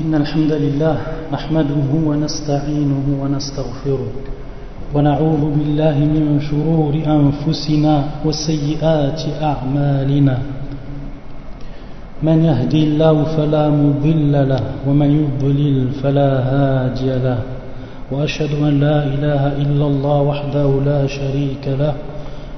[0.00, 0.96] إن الحمد لله
[1.32, 4.12] نحمده ونستعينه ونستغفره
[4.94, 10.38] ونعوذ بالله من شرور أنفسنا وسيئات أعمالنا.
[12.22, 17.38] من يهدي الله فلا مضل له ومن يضلل فلا هادي له.
[18.12, 21.94] وأشهد أن لا إله إلا الله وحده لا شريك له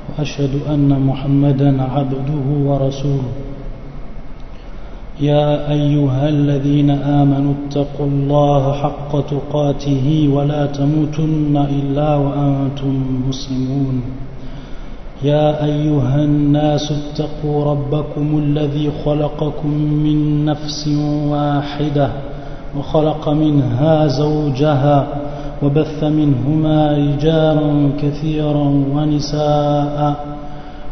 [0.08, 3.32] وأشهد أن محمدا عبده ورسوله.
[5.20, 14.02] يا أيها الذين آمنوا اتقوا الله حق تقاته ولا تموتن إلا وأنتم مسلمون.
[15.22, 19.70] يا أيها الناس اتقوا ربكم الذي خلقكم
[20.04, 20.88] من نفس
[21.28, 22.08] واحدة
[22.78, 25.06] وخلق منها زوجها
[25.62, 30.33] وبث منهما رجالا كثيرا ونساء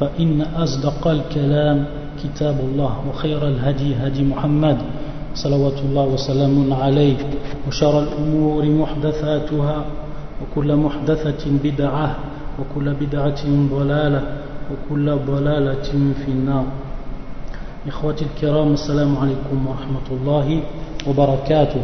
[0.00, 1.86] فإن أصدق الكلام
[2.22, 4.78] كتاب الله وخير الهدي هدي محمد
[5.34, 7.16] صلوات الله وسلام عليه
[7.68, 9.84] وشر الأمور محدثاتها
[10.42, 12.16] وكل محدثة بدعة
[12.58, 14.22] وكل بدعة ضلالة
[14.70, 15.90] وكل ضلالة
[16.24, 16.64] في النار.
[17.88, 20.62] إخوتي الكرام السلام عليكم ورحمة الله
[21.08, 21.82] وبركاته.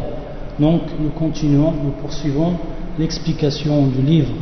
[0.59, 2.53] Donc nous continuons, nous poursuivons
[2.99, 4.33] l'explication du livre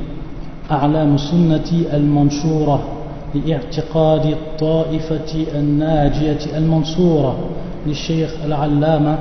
[0.72, 3.03] أعلام سنة المنشورة
[3.34, 7.39] لاعتقاد الطائفة الناجية المنصورة
[7.87, 9.19] للشيخ العلامة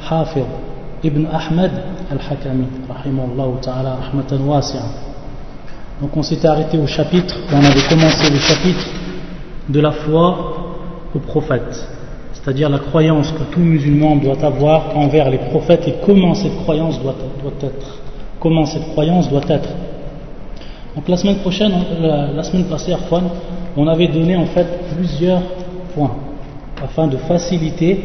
[0.00, 0.46] حافظ
[1.04, 1.70] ابن أحمد
[2.12, 4.88] الحكمي رحمه الله تعالى رحمة واسعة
[6.00, 8.86] Donc on s'était arrêté au chapitre, on avait commencé le chapitre
[9.68, 10.52] de la foi
[11.14, 11.86] aux prophètes,
[12.32, 17.00] c'est-à-dire la croyance que tout musulman doit avoir envers les prophètes et comment cette croyance
[17.00, 17.98] doit, doit être.
[18.40, 19.68] Comment cette croyance doit être.
[20.97, 23.21] donc la semaine prochaine, la, la semaine passée, Arfan,
[23.77, 24.65] on avait donné en fait
[24.95, 25.43] plusieurs
[25.93, 26.15] points
[26.83, 27.99] afin de faciliter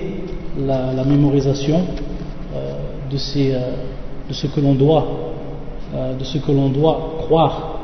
[0.58, 1.80] la, mémorisation
[2.54, 2.74] euh,
[3.16, 3.72] euh,
[4.28, 5.06] de, ce que l'on doit,
[5.94, 7.78] euh, de ce que l'on doit croire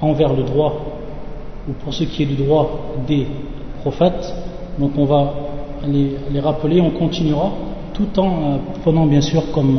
[0.00, 0.80] envers le droit
[1.68, 3.26] ou pour ce qui est du droit des
[3.80, 4.32] prophètes.
[4.78, 5.34] Donc on va
[5.88, 7.50] les, les rappeler, on continuera
[7.94, 9.76] tout en prenant bien sûr comme,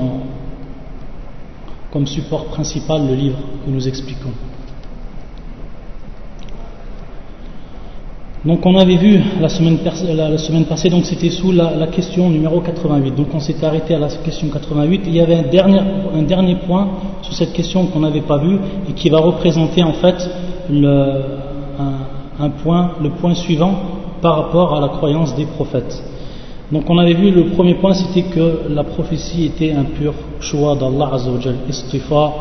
[1.90, 4.32] comme support principal le livre que nous expliquons.
[8.46, 9.78] Donc on avait vu la semaine,
[10.66, 13.16] passée, donc c'était sous la, question numéro 88.
[13.16, 15.04] Donc on s'était arrêté à la question 88.
[15.06, 16.90] Il y avait un dernier, point
[17.22, 18.60] sur cette question qu'on n'avait pas vu
[18.90, 20.30] et qui va représenter en fait
[20.70, 21.22] le,
[22.62, 23.76] point, suivant
[24.22, 26.04] par rapport à la croyance des prophètes.
[26.70, 30.76] Donc on avait vu le premier point, c'était que la prophétie était un pur choix
[30.76, 31.12] d'Allah
[31.70, 32.34] istifa.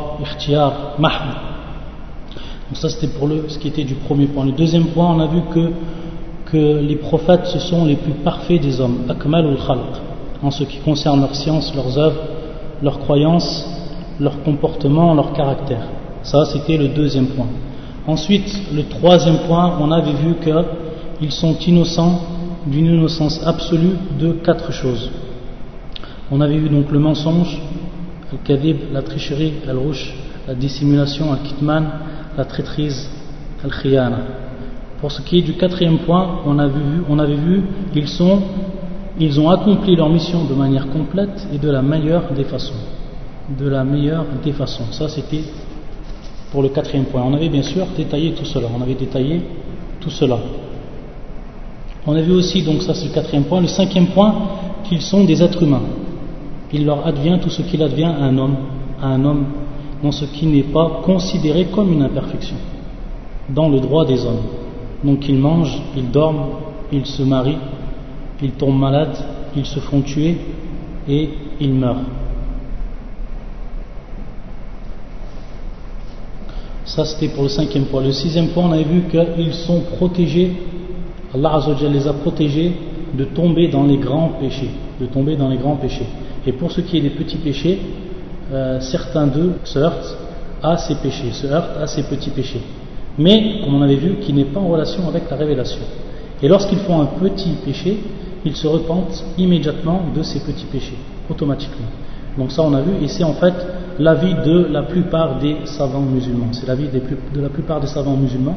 [2.72, 4.46] Donc ça c'était pour le, ce qui était du premier point.
[4.46, 5.72] Le deuxième point, on a vu que,
[6.50, 9.92] que les prophètes ce sont les plus parfaits des hommes, akmal ul khalq,
[10.42, 12.22] en ce qui concerne leur science, leurs œuvres,
[12.82, 13.68] leurs croyances,
[14.18, 15.86] leur comportement, leur caractère.
[16.22, 17.48] Ça c'était le deuxième point.
[18.06, 22.22] Ensuite, le troisième point, on avait vu qu'ils sont innocents
[22.66, 25.10] d'une innocence absolue de quatre choses.
[26.30, 27.60] On avait vu donc le mensonge,
[28.32, 30.14] le kadib, la tricherie, al-rouche,
[30.48, 31.84] la dissimulation, al-kitman,
[32.36, 33.10] la traîtrise,
[33.64, 34.18] al-khiyana.
[35.00, 37.62] Pour ce qui est du quatrième point, on avait vu,
[39.18, 42.74] ils ont accompli leur mission de manière complète et de la meilleure des façons.
[43.58, 44.84] De la meilleure des façons.
[44.92, 45.42] Ça, c'était
[46.52, 47.22] pour le quatrième point.
[47.22, 48.68] On avait bien sûr détaillé tout cela.
[48.76, 49.42] On avait détaillé
[50.00, 50.38] tout cela.
[52.06, 54.34] On a vu aussi, donc ça c'est le quatrième point, le cinquième point,
[54.84, 55.82] qu'ils sont des êtres humains.
[56.72, 58.56] Il leur advient tout ce qu'il advient à un homme,
[59.00, 59.44] à un homme
[60.02, 62.56] dans ce qui n'est pas considéré comme une imperfection,
[63.48, 64.42] dans le droit des hommes.
[65.04, 66.46] Donc ils mangent, ils dorment,
[66.92, 67.58] ils se marient,
[68.42, 69.16] ils tombent malades,
[69.56, 70.36] ils se font tuer
[71.08, 71.28] et
[71.60, 72.02] ils meurent.
[76.84, 78.02] Ça c'était pour le cinquième point.
[78.02, 80.52] Le sixième point, on avait vu qu'ils sont protégés,
[81.34, 82.72] Allah Azzawajal les a protégés
[83.16, 84.70] de tomber dans les grands péchés,
[85.00, 86.06] de tomber dans les grands péchés.
[86.46, 87.78] Et pour ce qui est des petits péchés,
[88.52, 90.16] euh, certains d'eux se heurtent
[90.62, 92.62] à ces péchés, se heurtent à ces petits péchés.
[93.18, 95.82] Mais, comme on avait vu, qui n'est pas en relation avec la révélation.
[96.42, 98.00] Et lorsqu'ils font un petit péché,
[98.44, 100.96] il se repente immédiatement de ses petits péchés,
[101.30, 101.86] automatiquement.
[102.36, 103.54] Donc ça on a vu, et c'est en fait
[103.98, 106.48] l'avis de la plupart des savants musulmans.
[106.52, 108.56] C'est l'avis de la plupart des savants musulmans,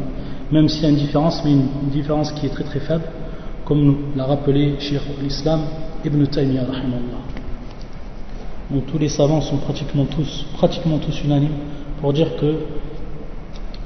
[0.51, 3.03] même s'il y a une différence, mais une, différence qui est très très faible,
[3.65, 5.61] comme l'a rappelé Cheikh l'Islam
[6.05, 6.63] Ibn Taymiyyah.
[8.71, 11.49] Donc tous les savants sont pratiquement tous, unanimes
[12.01, 12.55] pour dire que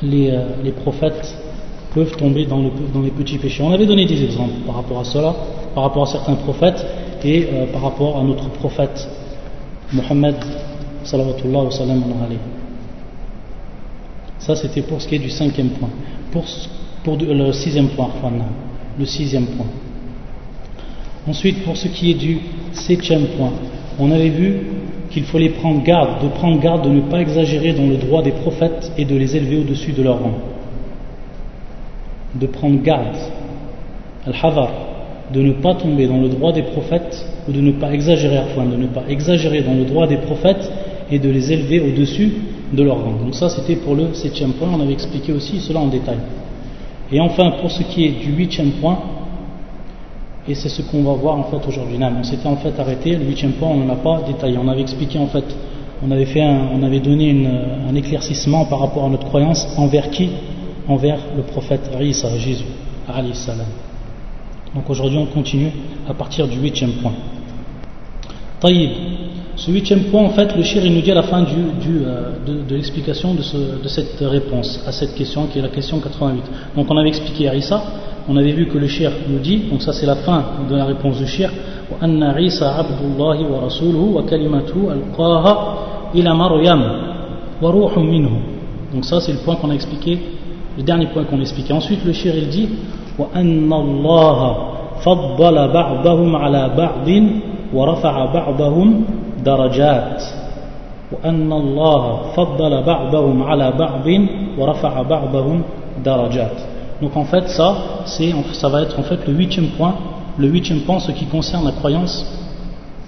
[0.01, 1.35] les, euh, prophètes
[1.93, 3.61] peuvent tomber dans, le, dans, les petits péchés.
[3.61, 5.35] On avait donné des exemples par rapport à cela,
[5.75, 6.85] par rapport à certains prophètes
[7.23, 9.07] et euh, par rapport à notre prophète
[9.91, 10.35] Mohammed
[14.39, 15.89] Ça c'était pour ce qui est du cinquième point.
[16.31, 16.45] Pour,
[17.03, 18.09] pour le sixième point,
[18.97, 19.65] le sixième point.
[21.27, 22.39] Ensuite, pour ce qui est du
[22.73, 23.51] septième point,
[23.99, 24.61] on avait vu
[25.11, 28.31] qu'il fallait prendre garde, de prendre garde de ne pas exagérer dans le droit des
[28.31, 30.33] prophètes et de les élever au-dessus de leur rang.
[32.35, 33.17] De prendre garde,
[34.25, 34.71] al-havar,
[35.33, 38.65] de ne pas tomber dans le droit des prophètes ou de ne pas exagérer, enfin,
[38.65, 40.71] de ne pas exagérer dans le droit des prophètes
[41.11, 42.31] et de les élever au-dessus
[42.71, 43.13] de leur rang.
[43.23, 46.17] Donc ça c'était pour le septième point, on avait expliqué aussi cela en détail.
[47.11, 48.99] Et enfin pour ce qui est du huitième point,
[50.49, 51.97] et c'est ce qu'on va voir en fait aujourd'hui.
[52.01, 54.81] On s'était en fait arrêté, le huitième point on n'en a pas détaillé, on avait
[54.81, 55.45] expliqué en fait,
[56.03, 57.47] on avait, fait on avait donné
[57.87, 60.29] un éclaircissement par rapport à notre croyance envers qui?
[60.87, 62.65] Envers le prophète Isa, Jésus,
[63.33, 63.67] salam.
[64.73, 65.71] Donc aujourd'hui on continue
[66.07, 67.13] à partir du huitième point.
[68.59, 68.89] Taïd.
[69.55, 73.33] Ce huitième point, en fait, le shir nous dit à la fin euh, de, l'explication
[73.33, 76.43] de, cette réponse à cette question qui est la question 88.
[76.77, 77.55] Donc on avait expliqué à
[78.28, 80.84] on avait vu que le shir nous dit, donc ça c'est la fin de la
[80.86, 81.50] réponse du shir,
[88.92, 90.18] donc ça c'est le point qu'on a expliqué
[90.76, 92.68] le dernier point qu'on a expliqué ensuite le shir il dit
[97.74, 99.04] ورفع بعضهم
[99.44, 100.22] درجات
[101.12, 102.02] وأن الله
[102.36, 104.08] فضل بعضهم على بعض
[104.58, 105.62] ورفع بعضهم
[106.04, 106.58] درجات
[107.01, 109.95] donc en fait ça ça va être en fait le huitième point
[110.37, 112.25] le huitième point ce qui concerne la croyance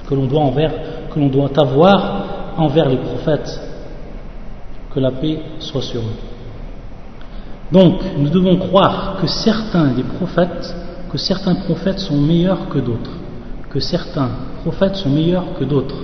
[0.07, 0.73] que l'on doit envers
[1.13, 3.59] que l'on doit avoir envers les prophètes.
[4.93, 6.17] Que la paix soit sur eux.
[7.71, 10.75] Donc nous devons croire que certains des prophètes
[11.09, 13.11] que certains prophètes sont meilleurs que d'autres.
[13.69, 14.29] Que certains
[14.63, 16.03] prophètes sont meilleurs que d'autres,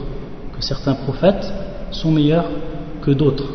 [0.55, 1.51] que certains prophètes
[1.91, 2.45] sont meilleurs
[3.01, 3.45] que d'autres,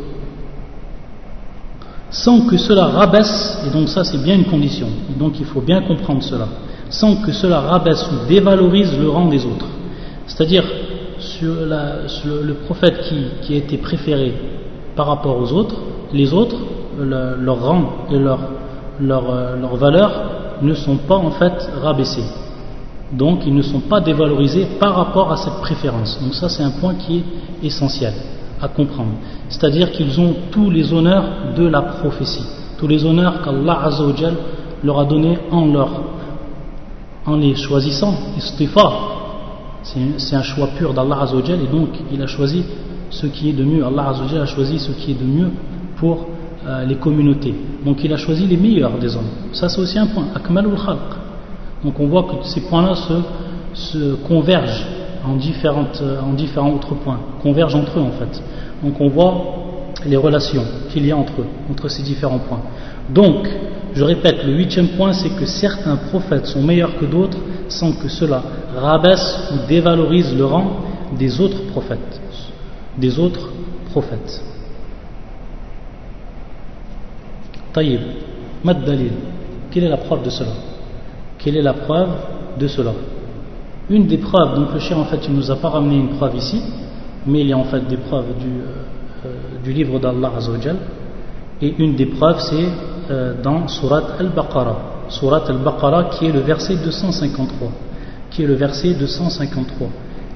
[2.12, 4.86] sans que cela rabaisse, et donc ça c'est bien une condition,
[5.18, 6.46] donc il faut bien comprendre cela,
[6.90, 9.66] sans que cela rabaisse ou dévalorise le rang des autres.
[10.26, 10.64] C'est-à-dire,
[11.42, 13.00] le prophète
[13.42, 14.34] qui, a été préféré
[14.94, 15.74] par rapport aux autres,
[16.12, 16.56] les autres,
[16.98, 18.40] leur rang et leur,
[19.00, 20.10] leur, leur valeur
[20.60, 22.24] ne sont pas en fait rabaissés.
[23.12, 26.20] Donc ils ne sont pas dévalorisés par rapport à cette préférence.
[26.22, 28.12] Donc ça c'est un point qui est essentiel
[28.62, 29.12] à comprendre.
[29.48, 31.24] C'est-à-dire qu'ils ont tous les honneurs
[31.56, 32.46] de la prophétie,
[32.78, 34.34] tous les honneurs qu'Allah Azzawajal
[34.84, 35.90] leur a donnés en, leur,
[37.26, 38.14] en les choisissant.
[39.82, 42.64] C'est un choix pur d'Allah Azzawajal et donc il a choisi
[43.10, 43.84] ce qui est de mieux.
[43.84, 45.50] Allah Azzawajal a choisi ce qui est de mieux
[45.96, 46.26] pour
[46.64, 47.54] euh, les communautés.
[47.84, 49.30] Donc il a choisi les meilleurs des hommes.
[49.52, 50.26] Ça c'est aussi un point.
[50.34, 50.98] Akmalul Khalq.
[51.84, 52.94] Donc on voit que ces points-là
[53.74, 54.86] se, convergent
[55.24, 58.42] en, différentes, en différents autres points, convergent entre eux en fait.
[58.82, 59.62] Donc on voit
[60.04, 62.62] les relations qu'il y a entre eux, entre ces différents points.
[63.08, 63.48] Donc,
[63.94, 68.08] je répète, le huitième point, c'est que certains prophètes sont meilleurs que d'autres sans que
[68.08, 68.42] cela
[68.74, 70.80] rabaisse ou dévalorise le rang
[71.18, 72.20] des autres prophètes.
[72.96, 73.50] Des autres
[73.90, 74.42] prophètes.
[77.72, 78.00] Taïb,
[78.64, 79.12] Mad Dalil,
[79.70, 80.52] quelle est la preuve de cela?
[81.38, 82.10] Quelle est la preuve
[82.58, 82.92] de cela?
[83.90, 86.36] Une des preuves, donc le chien en fait il nous a pas ramené une preuve
[86.36, 86.62] ici,
[87.26, 88.60] mais il y a en fait des preuves du,
[89.26, 89.28] euh,
[89.62, 90.76] du livre d'Allah Azzawajal.
[91.60, 92.68] Et une des preuves c'est
[93.10, 94.76] euh, dans Surat Al-Baqarah.
[95.08, 97.68] Surat Al-Baqarah qui est le verset 253.
[98.30, 99.88] Qui est le verset 253.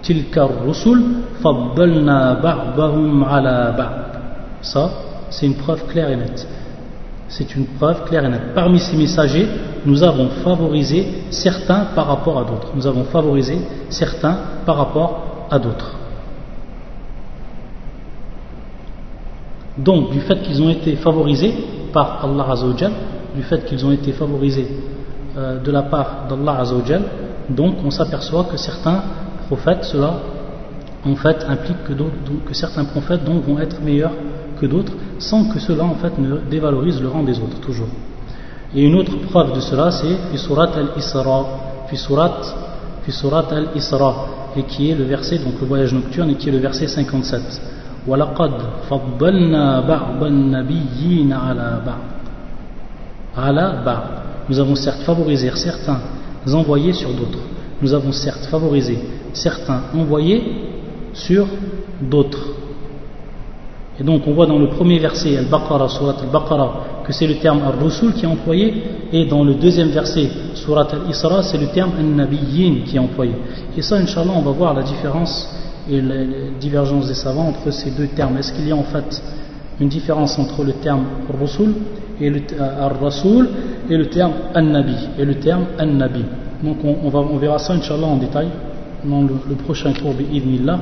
[0.02, 1.02] Tilka rusul
[1.40, 4.20] faddalna ba'dahum ala ba'd.
[4.60, 4.90] Ça,
[5.30, 6.46] c'est une preuve claire et nette.
[7.28, 8.54] C'est une preuve claire et nette.
[8.54, 9.48] Parmi ces messagers,
[9.84, 12.68] nous avons favorisé certains par rapport à d'autres.
[12.74, 15.96] Nous avons favorisé certains par rapport à d'autres.
[19.76, 21.52] Donc, du fait qu'ils ont été favorisés
[21.92, 22.92] par Allah Azzawajal,
[23.34, 24.68] du fait qu'ils ont été favorisés
[25.36, 27.02] euh, de la part d'Allah Azzawajal,
[27.50, 29.02] donc on s'aperçoit que certains
[29.48, 30.14] prophètes, cela
[31.04, 34.12] en fait implique que, que certains prophètes donc vont être meilleurs
[34.59, 37.87] que d'autres, sans que cela en fait ne dévalorise le rang des autres, toujours.
[38.73, 41.45] Et une autre preuve de cela, c'est surat al-Isra,
[41.93, 42.41] surat
[43.03, 46.51] puis surat al-Isra, et qui est le verset, donc le voyage nocturne, et qui est
[46.51, 47.41] le verset 57.
[48.07, 48.51] وَلَقَدْ
[48.89, 52.07] فَضَّلْنَا بَعْضَ النَّبِيِّينَ عَلَى بَعْض
[53.37, 54.03] عَلَى بَعْض
[54.49, 55.99] Nous avons certes favorisé certains
[56.51, 57.39] envoyés sur d'autres.
[57.81, 58.97] Nous avons certes favorisé
[59.33, 60.43] certains envoyés
[61.13, 61.47] sur
[62.01, 62.47] d'autres.
[63.98, 67.62] Et donc on voit dans le premier verset, Al-Baqarah, Surat Al-Baqarah, que c'est le terme
[67.62, 68.74] Ar-Rusul qui est employé,
[69.12, 73.32] et dans le deuxième verset, Surat Al-Isra, c'est le terme An-Nabiyyin qui est employé.
[73.76, 75.48] Et ça, Inch'Allah, on va voir la différence
[75.90, 76.14] et la
[76.60, 78.36] divergence des savants entre ces deux termes.
[78.36, 79.22] Est-ce qu'il y a en fait
[79.80, 81.72] une différence entre le terme Ar-Rusul
[82.20, 83.48] et le Ar-Rasul
[83.88, 86.24] et le terme An-Nabi et le terme An-Nabi?
[86.62, 88.48] Donc on, va, on verra ça, Inch'Allah, en détail
[89.04, 90.80] dans le, le prochain cours, Ibnillah,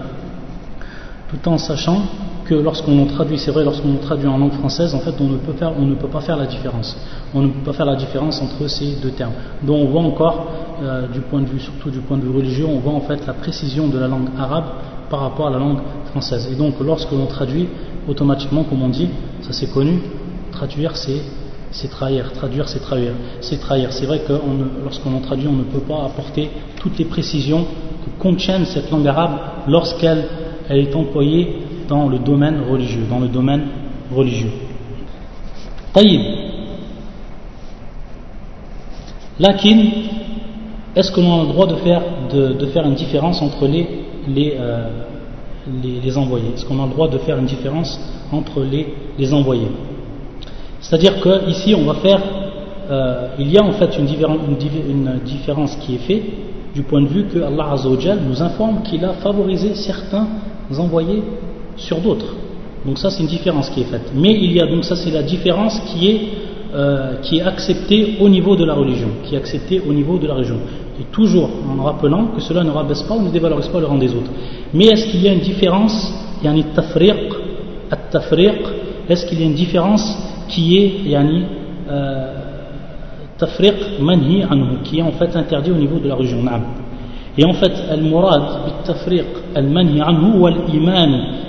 [1.28, 2.00] tout en sachant
[2.44, 6.08] que lorsqu'on traduit, c'est vrai, lorsqu'on traduit en langue française, en fait, on ne, peut
[6.08, 6.96] pas faire la différence.
[7.34, 9.32] On ne peut pas faire la différence entre ces deux termes.
[9.62, 10.46] Donc on voit encore,
[10.82, 13.26] euh, du point de vue, surtout du point de vue religieux, on voit en fait
[13.26, 14.64] la précision de la langue arabe
[15.08, 15.78] par rapport à la langue
[16.10, 16.48] française.
[16.52, 17.68] Et donc lorsque l'on traduit,
[18.08, 19.08] automatiquement, comme on dit,
[19.42, 20.00] ça c'est connu,
[20.52, 23.92] traduire c'est trahir, traduire c'est trahir, c'est trahir.
[23.92, 24.34] C'est vrai que
[24.82, 29.38] lorsqu'on traduit, on ne peut pas apporter toutes les précisions que contient cette langue arabe
[29.66, 30.24] lorsqu'elle
[30.68, 33.62] elle est employée dans le domaine religieux, dans le domaine
[34.14, 34.50] religieux.
[35.92, 36.20] Taïb.
[39.38, 39.78] Lakin,
[40.94, 43.86] est-ce que l'on a le droit de faire, de, faire une différence entre les,
[44.28, 44.88] les, euh,
[45.82, 46.50] les, envoyés?
[46.54, 47.98] Est-ce qu'on a le droit de faire une différence
[48.32, 49.68] entre les, les envoyés?
[50.80, 52.20] C'est-à-dire qu'ici, on va faire,
[52.90, 56.22] euh, il y a en fait une, une, différence qui est faite
[56.74, 57.74] du point de vue que Allah
[58.28, 60.26] nous informe qu'il a favorisé certains
[60.78, 61.22] envoyés
[61.76, 62.34] sur d'autres.
[62.84, 64.12] Donc ça c'est une différence qui est faite.
[64.14, 66.20] Mais il y a donc ça c'est la différence qui est,
[66.74, 70.26] euh, qui est acceptée au niveau de la religion, qui est acceptée au niveau de
[70.26, 70.58] la religion.
[71.00, 73.98] Et toujours en rappelant que cela ne rabaisse pas ou ne dévalorise pas le rang
[73.98, 74.30] des autres.
[74.72, 76.12] Mais est-ce qu'il y a une différence,
[76.42, 77.32] yani tafriq,
[78.10, 78.60] tafriq
[79.08, 80.16] est-ce qu'il y a une différence
[80.48, 81.44] qui est yani,
[81.88, 82.34] euh,
[83.38, 84.44] tafriq manhi
[84.84, 86.38] qui est en fait interdit au niveau de la religion.
[87.36, 89.24] Et en fait, al-murad bit-tafriq
[89.54, 91.44] al-manhi anhu wal-iman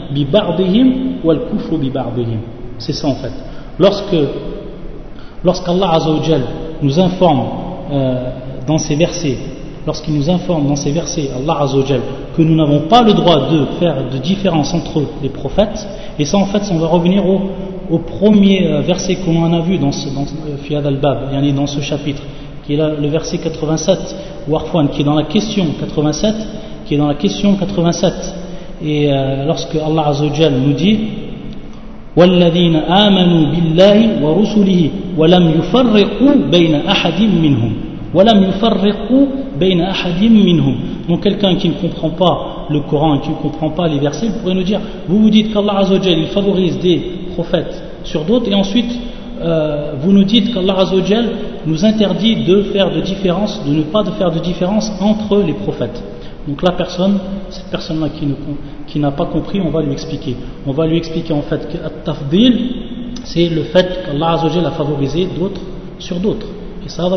[2.77, 3.31] c'est ça en fait.
[3.79, 4.15] Lorsque
[5.43, 6.41] lorsqu'Allah Azzawajal
[6.81, 7.43] nous informe
[7.91, 8.29] euh,
[8.67, 9.37] dans ces versets,
[9.85, 12.01] lorsqu'il nous informe dans ces versets, Allah Azzawajal,
[12.35, 15.87] que nous n'avons pas le droit de faire de différence entre les prophètes,
[16.19, 19.77] et ça en fait, on va revenir au, premier euh, verset qu'on en a vu
[19.77, 22.21] dans ce, dans, euh, dans ce chapitre,
[22.66, 23.98] qui est là, le verset 87,
[24.48, 26.34] Warfwan, qui est dans la question 87,
[26.86, 28.12] qui est dans la question 87.
[28.82, 30.98] Et euh, lorsque Allah Azzawajal nous dit
[32.16, 37.72] والذين آمنوا بالله ورسله ولم يفرقوا بين أحد منهم
[38.14, 39.26] ولم يفرقوا
[39.60, 40.74] بين أحد منهم
[41.08, 44.28] donc quelqu'un qui ne comprend pas le Coran et qui ne comprend pas les versets
[44.40, 47.00] pourrait nous dire vous vous dites qu'Allah Azzawajal il favorise des
[47.34, 48.92] prophètes sur d'autres et ensuite
[49.42, 51.26] euh, vous nous dites qu'Allah Azzawajal
[51.65, 56.01] nous interdit de faire de différence de ne pas faire de différence entre les prophètes
[56.47, 57.17] donc la personne,
[57.49, 58.09] cette personne-là
[58.87, 60.35] qui, n'a pas compris, on va lui expliquer.
[60.67, 62.69] On va lui expliquer en fait que tafdil,
[63.23, 65.61] c'est le fait qu'Allah a favorisé d'autres
[65.97, 66.47] sur d'autres.
[66.85, 67.09] Et ça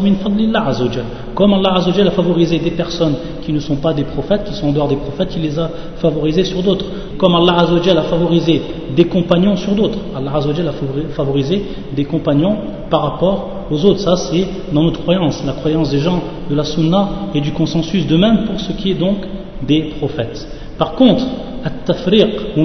[1.34, 4.72] Comme Allah a favorisé des personnes qui ne sont pas des prophètes, qui sont en
[4.72, 6.86] dehors des prophètes, il les a favorisés sur d'autres.
[7.18, 8.62] Comme Allah a favorisé
[8.96, 9.98] des compagnons sur d'autres.
[10.16, 11.62] Allah a favorisé
[11.94, 12.56] des compagnons
[12.88, 14.00] par rapport aux autres.
[14.00, 18.06] Ça, c'est dans notre croyance, la croyance des gens de la sunna et du consensus
[18.06, 19.18] de même pour ce qui est donc
[19.66, 20.48] des prophètes.
[20.78, 21.24] Par contre,
[21.62, 22.56] at-tafriq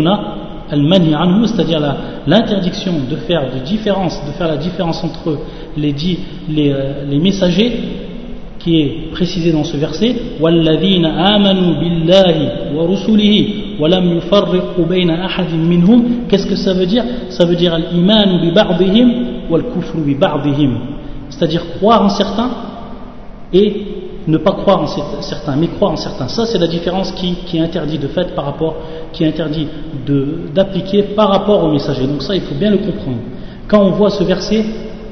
[0.69, 1.81] al-mani anhu, c'est-à-dire
[2.26, 5.38] l'interdiction de faire de différence, de faire la différence entre
[5.76, 5.94] les,
[6.48, 7.72] les, euh, les messagers,
[8.58, 13.48] qui est précisé dans ce verset, وَالَّذِينَ آمَنُوا بِاللَّهِ وَرُسُلِهِ
[13.80, 19.28] وَلَمْ يُفَرِّقُوا بَيْنَ أَحَدٍ مِّنْهُمْ Qu'est-ce que ça veut dire Ça veut dire الْإِيمَانُ بِبَعْضِهِمْ
[21.30, 22.50] c'est-à-dire croire en certains
[23.52, 23.86] et
[24.27, 24.87] ne pas croire en
[25.21, 26.27] certains, mais croire en certains.
[26.27, 28.75] Ça, c'est la différence qui, est interdit de fait par rapport,
[29.11, 29.67] qui est interdit
[30.53, 32.07] d'appliquer par rapport au messager.
[32.07, 33.19] Donc ça, il faut bien le comprendre.
[33.67, 34.63] Quand on voit ce verset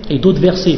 [0.10, 0.78] et d'autres versets,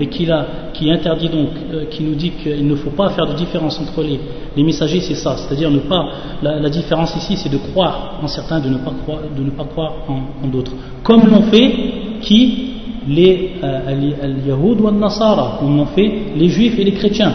[0.00, 0.28] et qui,
[0.74, 4.02] qui interdit donc, euh, qui nous dit qu'il ne faut pas faire de différence entre
[4.02, 4.20] les,
[4.56, 6.08] les messagers, c'est ça, c'est-à-dire ne pas,
[6.42, 9.64] la, différence ici, c'est de croire en certains, de ne pas croire, de ne pas
[9.64, 10.72] croire en, d'autres.
[11.02, 11.72] Comme l'ont fait
[12.20, 12.74] qui?
[13.08, 17.32] Les euh, Yahoud ou Nasara, comme l'ont fait les Juifs et les chrétiens.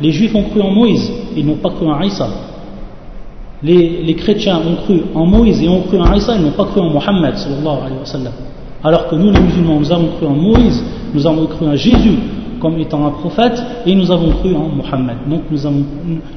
[0.00, 2.28] Les Juifs ont cru en Moïse, ils n'ont pas cru en Isa.
[3.62, 6.80] Les, chrétiens ont cru en Moïse et ont cru en Isa, ils n'ont pas cru
[6.80, 7.34] en Mohammed.
[8.84, 12.18] Alors que nous, les musulmans, nous avons cru en Moïse, nous avons cru en Jésus,
[12.60, 15.16] comme étant un prophète et nous avons cru en Mohammed.
[15.28, 15.82] Donc nous avons,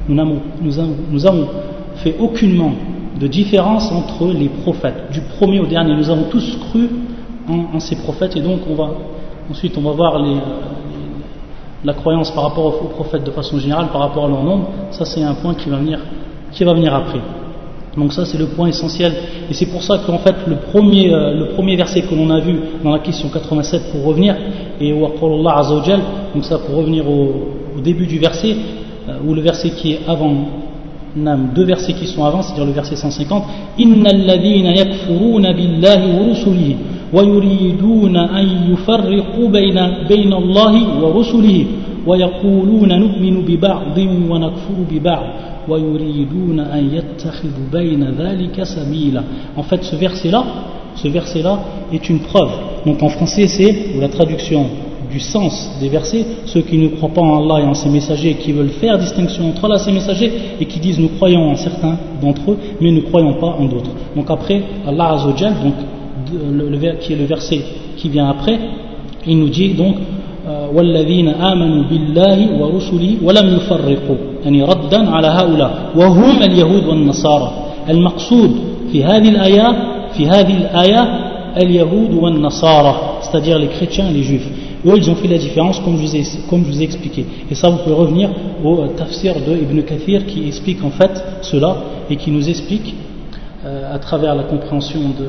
[0.08, 1.48] nous avons,
[1.96, 2.72] fait aucunement
[3.20, 5.94] de différence entre les prophètes, du premier au dernier.
[5.94, 6.88] Nous avons tous cru
[7.48, 8.90] en, ces prophètes et donc on va,
[9.50, 10.22] ensuite on va voir
[11.84, 14.68] la croyance par rapport aux prophètes de façon générale, par rapport à leur nombre.
[14.90, 15.98] Ça c'est un point qui va venir,
[16.52, 17.20] qui va venir après.
[17.96, 19.12] Donc ça c'est le point essentiel
[19.50, 22.38] et c'est pour ça qu'en fait le premier, euh, le premier verset que l'on a
[22.38, 22.54] vu
[22.84, 24.36] dans la question 87 pour revenir
[24.80, 25.64] et Allah
[26.32, 28.54] donc ça pour revenir au, début du verset
[29.08, 30.32] euh, ou le verset qui est avant
[31.16, 33.44] deux versets qui sont avant c'est-à-dire le verset 150
[33.78, 36.34] Innal ladhina yakfuruna billahi wa
[49.56, 50.44] en fait, ce verset-là,
[50.94, 51.58] ce verset-là
[51.92, 52.50] est une preuve.
[52.86, 54.66] Donc en français, c'est la traduction
[55.10, 58.34] du sens des versets, ceux qui ne croient pas en Allah et en ses messagers,
[58.34, 61.56] qui veulent faire distinction entre Allah et ses messagers, et qui disent nous croyons en
[61.56, 63.90] certains d'entre eux, mais ne croyons pas en d'autres.
[64.14, 65.74] Donc après, Allah Azzawajal, donc
[66.31, 67.61] le, qui est le verset
[67.97, 68.59] qui vient après,
[69.27, 69.95] il nous dit donc
[70.73, 77.51] والذين آمنوا بالله ورسله ولم يفرقوا يعني ردا على هؤلاء وهم اليهود والنصارى
[77.89, 78.51] المقصود
[78.91, 79.67] في هذه الآية
[80.13, 81.01] في هذه الآية
[81.57, 84.47] اليهود والنصارى c'est-à-dire les chrétiens et les juifs
[84.85, 87.25] eux ils ont fait la différence comme je vous ai, comme je vous ai expliqué
[87.49, 88.29] et ça vous pouvez revenir
[88.63, 91.75] au tafsir de Ibn Kathir qui explique en fait cela
[92.09, 92.93] et qui nous explique
[93.65, 95.27] euh, à travers la compréhension de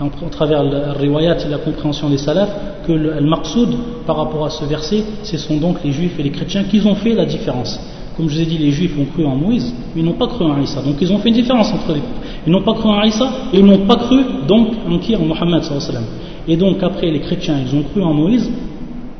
[0.00, 2.54] à travers le riwayat et la compréhension des salafs,
[2.86, 3.70] que le maqsoud
[4.06, 6.94] par rapport à ce verset, ce sont donc les juifs et les chrétiens qui ont
[6.94, 7.80] fait la différence.
[8.16, 10.26] Comme je vous ai dit, les juifs ont cru en Moïse, mais ils n'ont pas
[10.26, 10.80] cru en Isa.
[10.82, 12.00] Donc ils ont fait une différence entre les
[12.46, 15.14] Ils n'ont pas cru en Isa et ils n'ont pas cru donc en qui?
[15.16, 15.62] En Mohammed.
[16.48, 18.50] Et donc après, les chrétiens, ils ont cru en Moïse,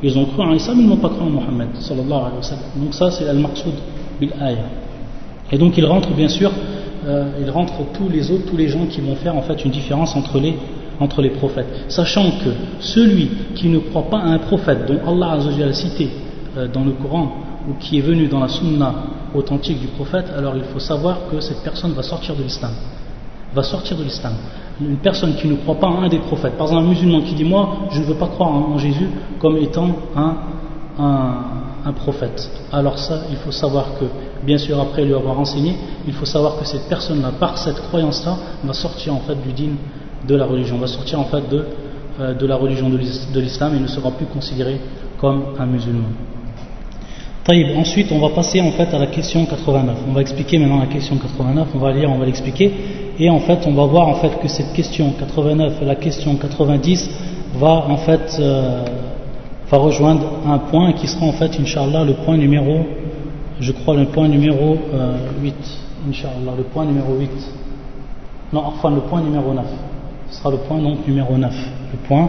[0.01, 1.67] ils ont cru en Isa, mais ils n'ont pas cru en Mohammed.
[2.77, 3.73] Donc ça, c'est al-maqsoud
[4.19, 4.65] bil-aya.
[5.51, 6.51] Et donc il rentre bien sûr
[7.07, 9.71] euh, il rentre tous les autres, tous les gens qui vont faire en fait une
[9.71, 10.39] différence entre
[11.21, 11.85] les, prophètes.
[11.87, 16.09] Sachant que celui qui ne croit pas à un prophète dont Allah a cité
[16.57, 17.31] euh, dans le Coran
[17.69, 18.93] ou qui est venu dans la sunna
[19.33, 22.71] authentique du prophète, alors il faut savoir que cette personne va sortir de l'islam.
[23.53, 24.33] Va sortir de l'islam.
[24.81, 27.35] Une personne qui ne croit pas à un des prophètes, par exemple un musulman qui
[27.35, 29.07] dit Moi, je ne veux pas croire en Jésus
[29.39, 30.35] comme étant un
[31.93, 32.49] prophète.
[32.71, 34.05] Alors ça, il faut savoir que,
[34.45, 35.75] bien sûr, après lui avoir enseigné,
[36.07, 39.73] il faut savoir que cette personne-là, par cette croyance-là, va sortir en fait du din
[40.27, 41.65] de la religion, va sortir en fait de,
[42.19, 44.79] euh, de la religion de l'islam et ne sera plus considéré
[45.19, 46.09] comme un musulman.
[47.47, 49.99] Taïb, ensuite, on va passer en fait à la question 89.
[50.09, 52.73] On va expliquer maintenant la question 89, on va lire, on va l'expliquer.
[53.17, 56.35] Et en fait, on va voir en fait que cette question 89 et la question
[56.35, 57.09] 90
[57.55, 58.83] va en fait euh,
[59.70, 62.80] va rejoindre un point qui sera en fait, Inch'Allah, le point numéro,
[63.60, 64.82] je crois, le point numéro 8.
[64.94, 67.30] Euh, Inch'Allah, le point numéro 8.
[68.52, 69.64] Non, enfin, le point numéro 9.
[70.30, 71.52] Ce sera le point donc numéro 9.
[71.92, 72.28] Le point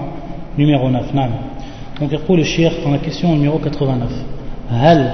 [0.57, 1.13] numéro 9.
[1.13, 1.27] Non.
[1.99, 4.09] Donc, il le shir dans la question numéro 89.
[4.69, 5.11] هل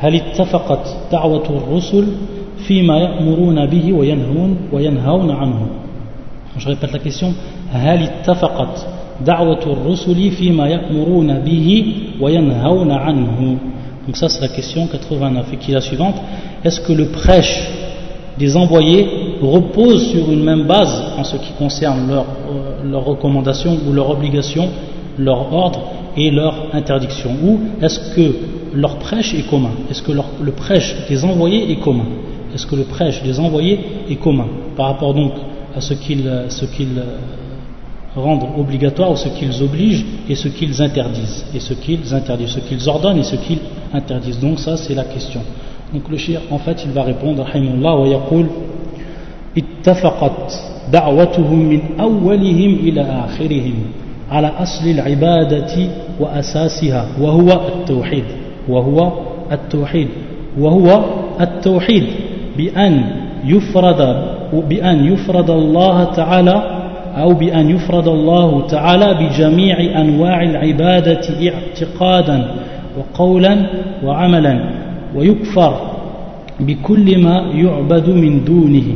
[0.00, 2.06] هل اتفقت دعوة الرسل
[2.66, 5.66] فيما يأمرون به وينهون وينهون عنه
[6.58, 7.32] Je répète la question.
[7.72, 8.86] هل اتفقت
[14.05, 16.15] donc ça c'est la question 89 et qui est la suivante.
[16.63, 17.69] Est-ce que le prêche
[18.37, 19.07] des envoyés
[19.41, 22.25] repose sur une même base en ce qui concerne leurs
[22.83, 24.69] leur euh, recommandations ou leurs obligations
[25.17, 25.79] leur ordre
[26.17, 27.31] et leur interdiction?
[27.43, 28.35] Ou est-ce que
[28.73, 29.71] leur prêche est commun?
[29.89, 32.05] Est-ce que le prêche des envoyés est commun?
[32.53, 34.47] Est-ce que le prêche des envoyés est commun?
[34.75, 35.33] Par rapport donc
[35.75, 36.27] à ce qu'ils
[38.16, 42.88] rendre obligatoire ce qu'ils obligent et ce qu'ils interdisent, et ce qu'ils interdisent, ce qu'ils
[42.88, 43.60] ordonnent et ce qu'ils
[43.92, 44.40] interdisent.
[44.40, 45.40] Donc ça c'est la question.
[45.92, 48.46] Donc le shir en fait il va répondre rahimullah wa yaqul
[49.58, 50.52] اتفقت
[50.92, 53.74] دعوتهم من أولهم إلى آخرهم
[54.30, 55.74] على أصل العبادة
[56.20, 58.24] وأساسها وهو التوحيد
[58.68, 59.12] وهو
[59.52, 60.08] التوحيد
[60.58, 61.04] وهو
[61.40, 62.04] التوحيد
[62.56, 63.04] بأن
[63.44, 66.81] يفرد بأن يفرد الله تعالى
[67.17, 72.51] أو بأن يفرد الله تعالى بجميع أنواع العبادة اعتقادا
[72.97, 73.69] وقولا
[74.03, 74.69] وعملا
[75.15, 75.93] ويكفر
[76.59, 78.95] بكل ما يعبد من دونه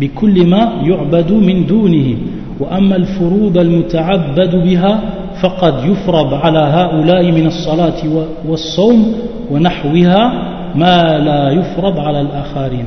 [0.00, 2.16] بكل ما يعبد من دونه.
[2.60, 5.00] وأما الفروض المتعبد بها
[5.42, 9.14] فقد يفرض على هؤلاء من الصلاة والصوم
[9.50, 10.32] ونحوها
[10.74, 12.84] ما لا يفرض على الآخرين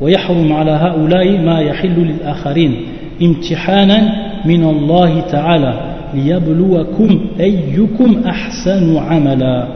[0.00, 2.76] ويحرم على هؤلاء ما يحل للآخرين.
[3.20, 5.74] imtihanan min Allah ta'ala
[6.14, 9.68] liyabluwakum ayyukum ahsanu amala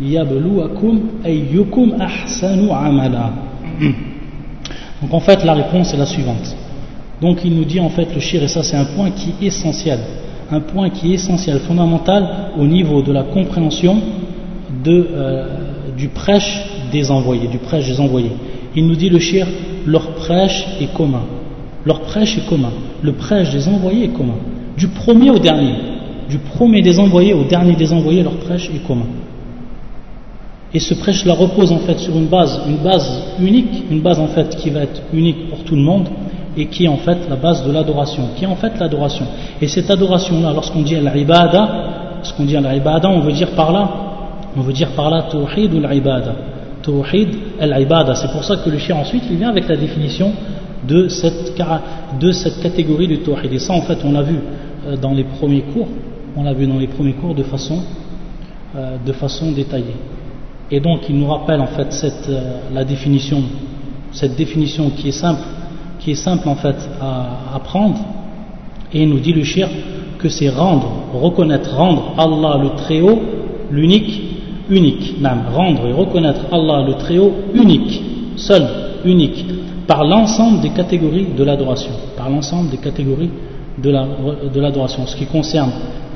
[0.00, 3.32] liyabluwakum ayyukum ahsanu amala
[5.00, 6.56] donc en fait la réponse est la suivante
[7.20, 9.46] donc il nous dit en fait le shir et ça c'est un point qui est
[9.46, 9.98] essentiel
[10.52, 13.96] un point qui est essentiel, fondamental au niveau de la compréhension
[14.84, 15.46] de, euh,
[15.96, 18.32] du prêche des envoyés, du prêche des envoyés.
[18.76, 19.46] Il nous dit le shir,
[19.86, 21.22] leur prêche est commun.
[21.84, 22.70] Leur prêche est commun.
[23.02, 24.36] Le prêche des envoyés est commun.
[24.76, 25.74] Du premier au dernier.
[26.28, 29.06] Du premier des envoyés au dernier des envoyés, leur prêche est commun.
[30.74, 34.28] Et ce prêche-là repose en fait sur une base, une base unique, une base en
[34.28, 36.08] fait qui va être unique pour tout le monde
[36.56, 39.26] et qui est en fait la base de l'adoration, qui est en fait l'adoration.
[39.60, 41.68] Et cette adoration-là, lorsqu'on dit al-ibada,
[42.16, 43.88] lorsqu'on dit al-ibada, on veut dire par là,
[44.56, 46.34] on veut dire par là tawhid ou al-ibada.
[46.82, 47.28] Tawhid
[47.60, 48.14] al-ibada.
[48.14, 50.32] C'est pour ça que le chien ensuite, il vient avec la définition
[50.88, 51.54] de cette,
[52.62, 53.52] catégorie du tawhid.
[53.52, 54.36] Et ça, en fait, on l'a vu
[54.86, 55.88] euh, dans les premiers cours,
[56.36, 57.80] on l'a vu dans les premiers cours de façon,
[58.76, 59.96] euh, de façon détaillée.
[60.70, 63.42] Et donc il nous rappelle en fait cette, euh, la définition,
[64.10, 65.42] cette définition qui est simple,
[66.00, 67.98] qui est simple en fait à apprendre.
[68.92, 69.68] Et il nous dit le shir
[70.18, 73.20] que c'est rendre, reconnaître, rendre Allah le Très-Haut,
[73.70, 74.22] l'unique,
[74.70, 75.20] unique.
[75.20, 78.02] Non, rendre et reconnaître Allah le Très-Haut, unique,
[78.36, 78.62] seul,
[79.04, 79.44] unique,
[79.86, 83.30] par l'ensemble des catégories de l'adoration, par l'ensemble des catégories
[83.78, 85.70] de l'adoration, la, ce qui concerne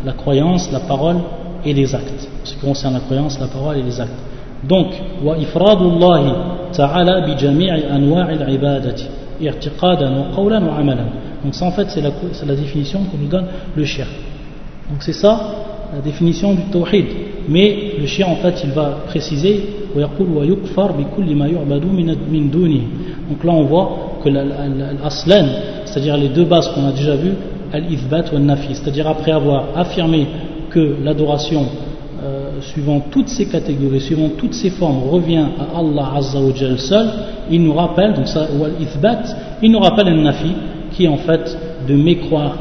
[0.05, 1.17] la croyance, la parole
[1.65, 4.13] et les actes, ce qui concerne la croyance, la parole et les actes.
[4.65, 4.89] Donc,
[7.27, 9.07] bi jami'i anwa'il ibadati,
[9.41, 11.07] i'tiqadan wa qawlan wa amalan.
[11.45, 12.11] Donc ça en fait c'est la,
[12.47, 14.07] la, définition que nous donne le shir.
[14.91, 15.39] Donc c'est ça
[15.95, 17.07] la définition du tawhid.
[17.49, 19.63] Mais le shir en fait il va préciser
[23.29, 25.47] donc là on voit que l'aslan,
[25.85, 27.35] c'est-à-dire les deux bases qu'on a déjà vues,
[27.73, 30.27] al-ithbat wa nafi, c'est-à-dire après avoir affirmé
[30.71, 31.65] que l'adoration
[32.23, 36.39] euh, suivant toutes ces catégories, suivant toutes ces formes, revient à Allah Azza
[36.77, 37.07] seul,
[37.51, 40.53] il nous rappelle, donc ça, ou al-ithbat, il nous rappelle un nafi,
[40.93, 42.57] qui est en fait de mécroire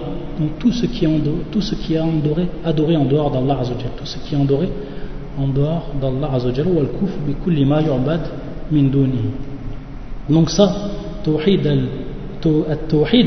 [0.59, 1.09] tout ce qui est,
[1.51, 3.59] tout ce qui est adoré, adoré en dehors d'Allah
[3.97, 4.69] tout ce qui est adoré
[5.37, 8.21] en dehors d'Allah Azza wa al kuf bi kulli ma yu'bad
[8.71, 9.54] min dunihi.
[10.28, 10.72] Donc ça,
[11.24, 13.26] tawhid al-tawhid,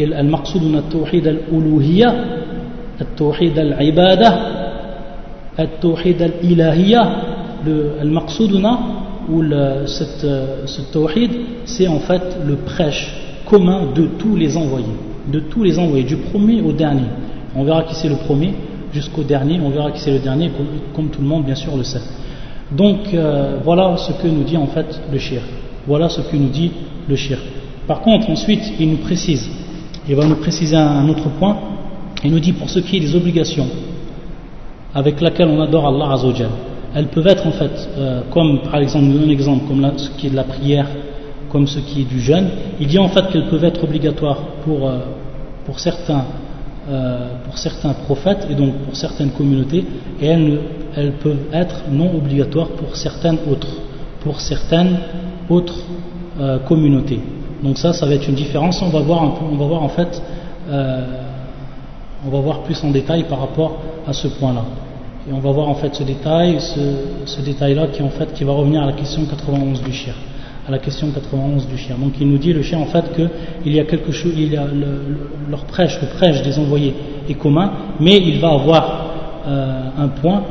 [0.00, 2.24] المقصود من التوحيد الألوهية
[3.00, 4.38] التوحيد العبادة
[5.60, 7.16] التوحيد الإلهية
[8.02, 8.78] المقصودنا
[9.28, 10.26] ou le, cette,
[10.66, 11.30] ce tawhid
[11.64, 14.86] c'est en fait le prêche commun de tous les envoyés
[15.30, 17.04] de tous les envoyés du premier au dernier
[17.54, 18.54] on verra qui c'est le premier
[18.92, 21.76] jusqu'au dernier on verra qui c'est le dernier comme, comme, tout le monde bien sûr
[21.76, 22.00] le sait
[22.72, 25.42] donc euh, voilà ce que nous dit en fait le shir
[25.87, 26.71] voilà ce que nous dit
[27.07, 27.37] le shir
[27.87, 29.49] par contre ensuite il nous précise
[30.07, 31.57] il va nous préciser un autre point
[32.23, 33.67] il nous dit pour ce qui est des obligations
[34.95, 36.49] avec laquelle on adore Allah Azzawajal.
[36.95, 40.29] Elles peuvent être en fait, euh, comme par exemple, un exemple, comme ce qui est
[40.29, 40.87] de la prière,
[41.49, 42.47] comme ce qui est du jeûne,
[42.79, 44.99] il dit en fait qu'elles peuvent être obligatoires pour, euh,
[45.65, 46.23] pour, certains,
[46.89, 49.83] euh, pour certains prophètes et donc pour certaines communautés,
[50.21, 53.67] et elles peuvent être non obligatoires pour certaines autres,
[54.21, 54.97] pour certaines
[55.49, 55.79] autres
[56.67, 57.19] communautés.
[57.63, 58.81] Donc ça, ça va être une différence.
[58.81, 60.21] On va voir, on va voir en fait,
[60.69, 63.77] on va voir plus en détail par rapport
[64.07, 64.63] à ce point-là.
[65.27, 68.53] Et on va voir en fait ce détail, ce, détail-là qui en fait qui va
[68.53, 70.13] revenir à la question 91 du chien,
[70.67, 71.95] à la question 91 du chien.
[71.99, 74.65] Donc il nous dit le chien en fait qu'il y a quelque chose, il a
[74.65, 76.93] le, leur prêche, le prêche des envoyés
[77.27, 79.05] est commun, mais il va avoir
[79.47, 80.43] euh, un point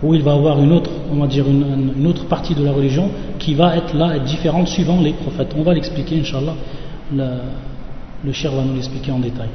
[0.00, 3.08] où il va avoir une autre, on va dire une, autre partie de la religion
[3.44, 5.54] qui va être là, être différente suivant les prophètes.
[5.56, 6.54] On va l'expliquer, Inch'Allah.
[7.14, 9.48] Le, cher va nous l'expliquer en détail.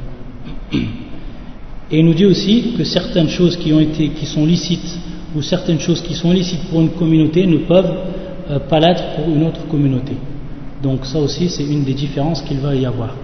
[1.91, 3.71] Et il nous dit aussi que certaines choses qui,
[4.27, 4.99] sont licites
[5.35, 7.97] ou certaines choses qui sont licites pour une communauté ne peuvent
[8.51, 10.13] euh, pas l'être pour une autre communauté.
[10.83, 13.15] Donc ça aussi c'est une des différences qu'il va y avoir.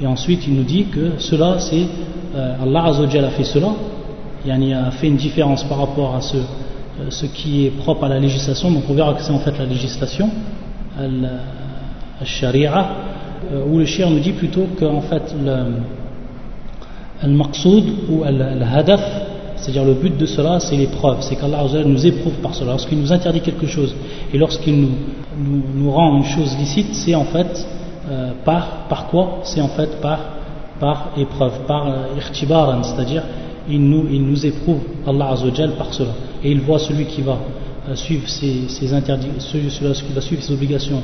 [0.00, 1.86] Et ensuite il nous dit que cela c'est
[2.34, 3.68] euh, Allah Azzawajal a fait cela,
[4.44, 6.38] il a fait une différence par rapport à ce,
[7.10, 9.66] ce qui est propre à la législation, donc on verra que c'est en fait la
[9.66, 10.30] législation,
[10.98, 12.88] la sharia,
[13.68, 15.34] où le shir nous dit plutôt qu'en fait
[17.22, 19.00] Al-Maqsoud ou Al-Hadaf,
[19.62, 22.72] c'est-à-dire le but de cela, c'est l'épreuve, c'est qu'Allah nous éprouve par cela.
[22.72, 23.94] Lorsqu'il nous interdit quelque chose
[24.34, 24.90] et lorsqu'il nous,
[25.76, 27.64] nous, rend une chose licite, c'est en fait
[28.10, 29.38] euh, par, par quoi?
[29.44, 30.18] C'est en fait par,
[30.80, 33.22] par épreuve, par euh, c'est-à-dire
[33.68, 36.10] il nous, il nous éprouve Allah Azzawajal par cela.
[36.42, 37.38] Et il voit celui qui va
[37.88, 41.02] euh, suivre ses, ses interdictions, celui, qui va suivre ses obligations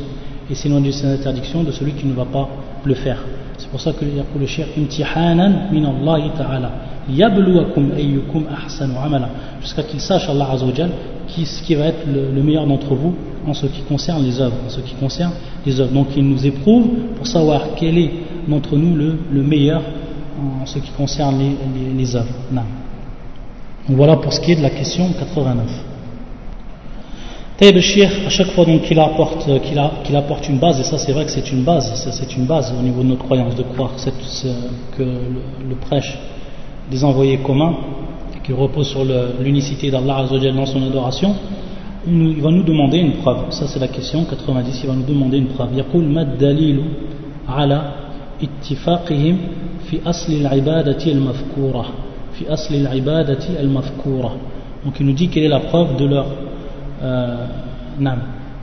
[0.51, 2.49] et s'éloigner de ses interdictions de celui qui ne va pas
[2.85, 3.23] le faire.
[3.59, 6.73] C'est pour ça que le cher imtihanan min Allah ta'ala
[7.11, 9.29] yabluwakum ayyukum ahsanu amala
[9.61, 10.91] jusqu'à qu'il sache Allah Azzawajal
[11.29, 13.15] qui, qui va être le, meilleur d'entre vous
[13.47, 15.33] en ce qui concerne les œuvres, en ce qui concerne
[15.65, 15.93] les œuvres.
[15.93, 18.11] Donc il nous éprouve pour savoir quel est
[18.49, 19.83] d'entre nous le, meilleur
[20.63, 22.35] en ce qui concerne les, les, œuvres.
[23.89, 25.85] Voilà pour ce qui est de la question 89.
[27.61, 30.97] Et le shir, à chaque fois qu'il apporte, euh, qu apporte une base, et ça
[30.97, 33.65] c'est vrai que c'est une base, c'est une base au niveau de notre croyance de
[33.65, 33.91] croire
[34.97, 36.17] que le, prêche
[36.89, 37.75] des envoyés communs,
[38.45, 39.05] qui repose sur
[39.41, 40.25] l'unicité d'Allah
[40.55, 41.35] dans son adoration,
[42.07, 43.51] il va nous demander une preuve.
[43.51, 45.71] Ça c'est la question 90, il va nous demander une preuve.
[47.49, 47.95] ala
[48.41, 49.37] ittifaqihim
[49.89, 50.47] fi asli.
[52.33, 52.85] Fi asli.
[54.85, 56.27] Donc il nous dit quelle est la preuve de leur
[57.03, 57.47] euh,
[57.99, 58.21] nam.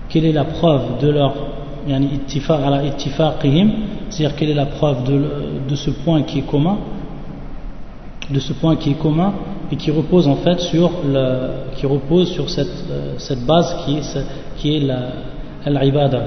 [0.09, 1.33] Quelle est la preuve de leur
[1.87, 3.71] yani ittifaq ala ittifaqihim,
[4.09, 5.21] c'est-à-dire quelle est la preuve de,
[5.67, 6.77] de ce point qui est commun,
[8.29, 9.33] de ce point qui est commun
[9.71, 12.85] et qui repose en fait sur le, qui repose sur cette,
[13.17, 14.25] cette base qui est,
[14.57, 15.11] qui est la,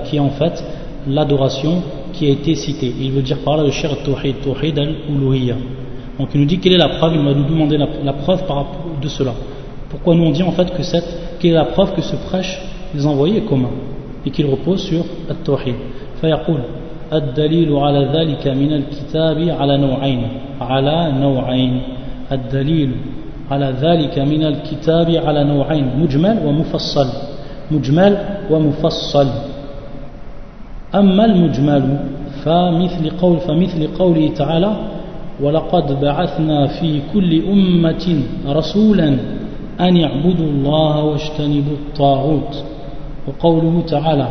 [0.04, 0.62] qui est en fait
[1.06, 1.82] l'adoration
[2.17, 5.55] qui a été citée il veut dire par là le shir tawhid tawhid al-uluhiyya
[6.19, 8.45] donc il nous dit quelle est la preuve il va nous demander la, la preuve
[8.45, 9.33] par rapport de cela
[9.89, 12.59] pourquoi nous on dit en fait que cette, quelle est la preuve que ce prêche
[12.93, 13.69] des envoyés est commun
[14.25, 15.75] et qu'il repose sur التوحيد
[16.21, 16.59] فيقول
[17.13, 20.27] الدليل على ذلك من الكتاب على نوعين
[20.61, 21.81] على نوعين
[22.31, 22.91] الدليل
[23.51, 27.07] على ذلك من الكتاب على نوعين مجمل ومفصل
[27.71, 28.17] مجمل
[28.51, 29.27] ومفصل
[30.94, 31.98] أما المجمل
[32.44, 34.76] فمثل قول فمثل قوله تعالى
[35.42, 39.16] ولقد بعثنا في كل أمة رسولا
[39.80, 42.64] أن يعبدوا الله واجتنبوا الطاغوت
[43.28, 44.28] وقوله تعالى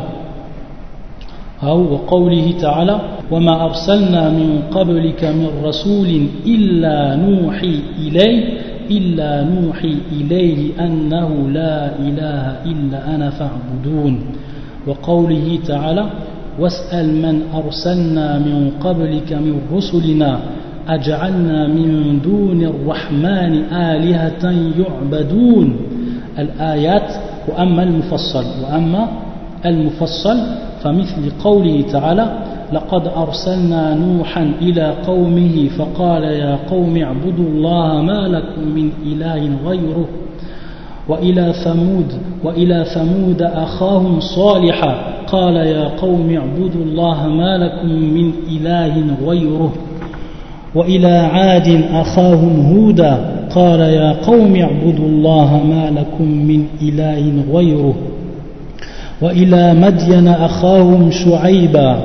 [1.64, 3.00] أو وقوله تعالى
[3.32, 8.58] وما أرسلنا من قبلك من رسول إلا نوحي إليه
[8.92, 14.22] إلا نوحي إليه أنه لا إله إلا أنا فاعبدون
[14.88, 16.06] وقوله تعالى
[16.60, 20.40] واسأل من أرسلنا من قبلك من رسلنا
[20.88, 24.44] أجعلنا من دون الرحمن آلهة
[24.80, 25.76] يعبدون.
[26.40, 27.12] الآيات
[27.48, 29.08] وأما المفصل وأما
[29.66, 30.38] المفصل
[30.84, 32.38] فمثل قوله تعالى
[32.74, 40.06] لقد أرسلنا نوحا إلى قومه فقال يا قوم اعبدوا الله ما لكم من إله غيره
[41.08, 48.94] وإلى ثمود وإلى ثمود أخاهم صالحا قال يا قوم اعبدوا الله ما لكم من إله
[49.26, 49.74] غيره
[50.76, 53.18] وإلى عاد أخاهم هودا
[53.56, 57.94] قال يا قوم اعبدوا الله ما لكم من إله غيره
[59.22, 61.98] وإلى مدين أخاهم شعيبا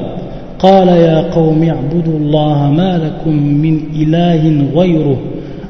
[0.59, 5.17] قال يا قوم اعبدوا الله ما لكم من إله غيره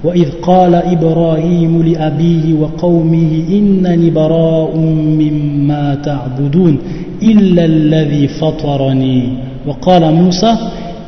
[0.04, 4.76] وإذ قال إبراهيم لأبيه وقومه إنني براء
[5.20, 6.78] مما تعبدون
[7.22, 9.28] إلا الذي فطرني.
[9.66, 10.56] وقال موسى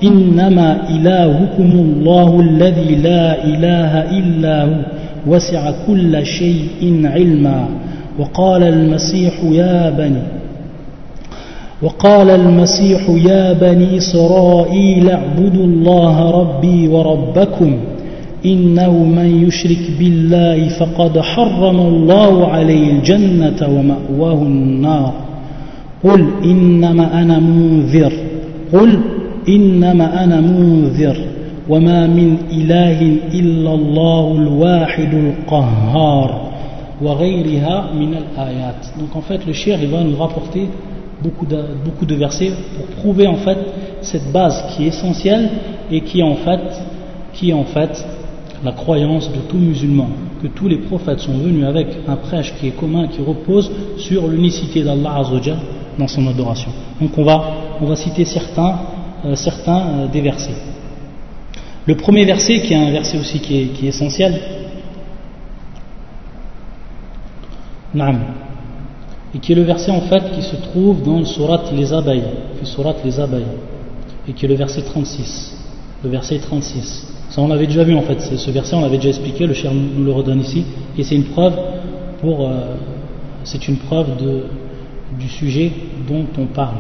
[0.05, 4.75] إنما إلهكم الله الذي لا إله إلا هو
[5.27, 7.69] وسع كل شيء علما.
[8.19, 10.23] وقال المسيح يا بني
[11.83, 17.77] وقال المسيح يا بني إسرائيل اعبدوا الله ربي وربكم
[18.46, 25.14] إنه من يشرك بالله فقد حرم الله عليه الجنة ومأواه النار
[26.04, 28.14] قل إنما أنا منذر
[28.74, 29.00] قل
[29.50, 31.18] إنما أنا منذر
[31.70, 33.02] وما من إله
[33.34, 36.50] إلا الله الواحد القهار
[37.02, 40.68] وغيرها من الآيات donc en fait le shir il va nous rapporter
[41.22, 43.58] beaucoup de, beaucoup de versets pour prouver en fait
[44.02, 45.50] cette base qui est essentielle
[45.92, 46.62] et qui est en fait
[47.34, 48.06] qui est en fait
[48.65, 50.09] la croyance de tout musulman
[50.43, 54.27] que tous les prophètes sont venus avec un prêche qui est commun qui repose sur
[54.29, 55.59] l'unicité d'Allah Azzawajal
[55.99, 57.45] dans son adoration donc on va,
[57.81, 58.79] on va citer certains
[59.25, 59.35] euh,
[59.69, 60.55] euh, des versets.
[61.87, 64.41] Le premier verset, qui est un verset aussi qui est, essentiel,
[69.35, 72.25] et qui est le verset en fait qui se trouve dans le surat les abeilles,
[72.61, 73.21] les
[74.27, 75.59] et qui est le verset 36.
[76.03, 77.14] Le verset 36.
[77.35, 79.73] Ça on l'avait déjà vu en fait, ce verset on l'avait déjà expliqué, le cher
[79.75, 80.65] nous le redonne ici,
[80.97, 81.55] et c'est une preuve
[82.21, 82.77] pour, euh,
[83.43, 84.07] c'est une preuve
[85.19, 85.73] du sujet
[86.09, 86.77] dont on parle.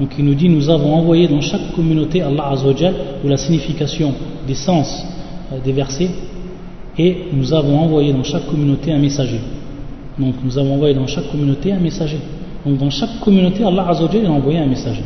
[0.00, 4.14] Donc il nous dit nous avons envoyé dans chaque communauté Allah Azzawajal ou la signification
[4.46, 5.04] des sens
[5.52, 6.08] euh, des versets
[6.96, 9.40] et nous avons envoyé dans chaque communauté un messager.
[10.18, 12.20] Donc nous avons envoyé dans chaque communauté un messager.
[12.64, 15.04] Donc dans chaque communauté Allah Azzawajal a envoyé un messager.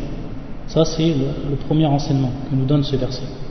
[0.68, 3.41] Ça c'est le, premier enseignement que nous donne ce verset.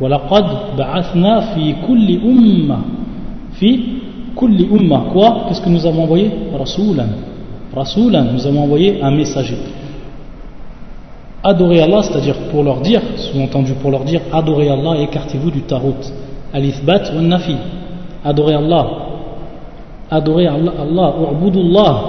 [0.00, 0.46] وَلَقَدْ
[0.78, 2.78] بَعَثْنَا فِي كُلِّ أُمَّةٍ
[3.58, 3.96] فِي
[4.36, 5.06] kulli umma.
[5.12, 7.08] Quoi Qu'est-ce que nous avons envoyé Rasoulan.
[7.74, 9.24] Rasoulan, nous avons envoyé Allah,
[12.02, 15.94] c'est-à-dire pour leur dire, sous-entendu pour leur dire, adorez Allah et écartez-vous du tarot.
[16.52, 17.56] Al-ithbat wa nafi.
[18.24, 18.86] Adorez Allah.
[20.10, 20.72] Adorez Allah.
[20.80, 21.14] Allah.
[21.32, 22.02] U'budullah.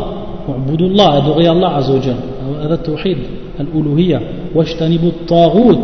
[0.50, 1.14] U'budullah.
[1.22, 2.16] Adorez Allah azawajal.
[2.64, 3.18] Hada tawhid.
[3.60, 4.22] Al-uluhiyya.
[4.56, 5.84] Washtanibu tarout.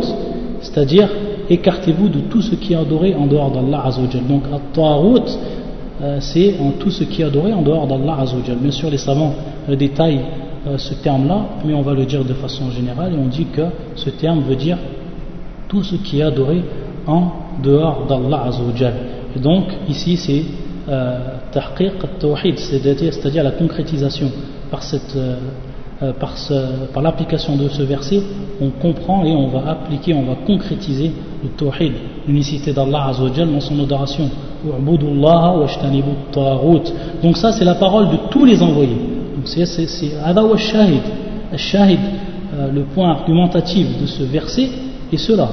[0.60, 1.08] C'est-à-dire,
[1.50, 4.26] écartez-vous de tout ce qui est adoré en dehors d'Allah azawajal.
[4.26, 5.38] Donc, al-tarout,
[6.02, 8.56] euh, c'est en tout ce qui est adoré en dehors d'Allah azawajal.
[8.56, 9.34] Bien sûr, les savants
[9.68, 10.24] détaillent
[10.66, 13.62] euh, ce terme-là, mais on va le dire de façon générale et on dit que
[13.96, 14.78] ce terme veut dire
[15.68, 16.62] tout ce qui est adoré
[17.06, 17.24] en
[17.62, 18.94] dehors d'Allah Azzawajal.
[19.36, 20.42] Et donc, ici, c'est
[20.88, 21.18] euh,
[21.52, 24.30] tahqiq tawhid c'est-à-dire la concrétisation
[24.70, 25.16] par, cette,
[26.04, 28.22] euh, par, l'application de ce verset,
[28.60, 31.12] on comprend et on va appliquer, on va concrétiser
[31.42, 31.92] le tawhid,
[32.26, 34.30] l'unicité d'Allah Azzawajal dans son adoration.
[37.22, 38.96] Donc ça, c'est la parole de tous les envoyés.
[39.44, 41.02] C'est Shahid.
[41.56, 42.00] Shahid,
[42.54, 44.68] euh, le point argumentatif de ce verset
[45.12, 45.48] est cela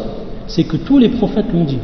[0.51, 1.79] c'est que tous les prophètes l'ont dit.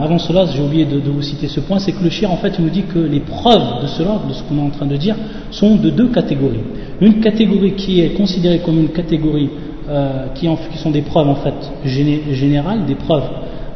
[0.00, 2.54] avant cela, j'ai oublié de, vous citer ce point, c'est que le shir en fait
[2.58, 4.96] il nous dit que les preuves de cela, de ce qu'on est en train de
[4.96, 5.16] dire,
[5.50, 6.60] sont de deux catégories.
[7.00, 9.50] Une catégorie qui est considérée comme une catégorie
[9.88, 13.28] euh, qui, en, qui, sont des preuves en fait générales, des preuves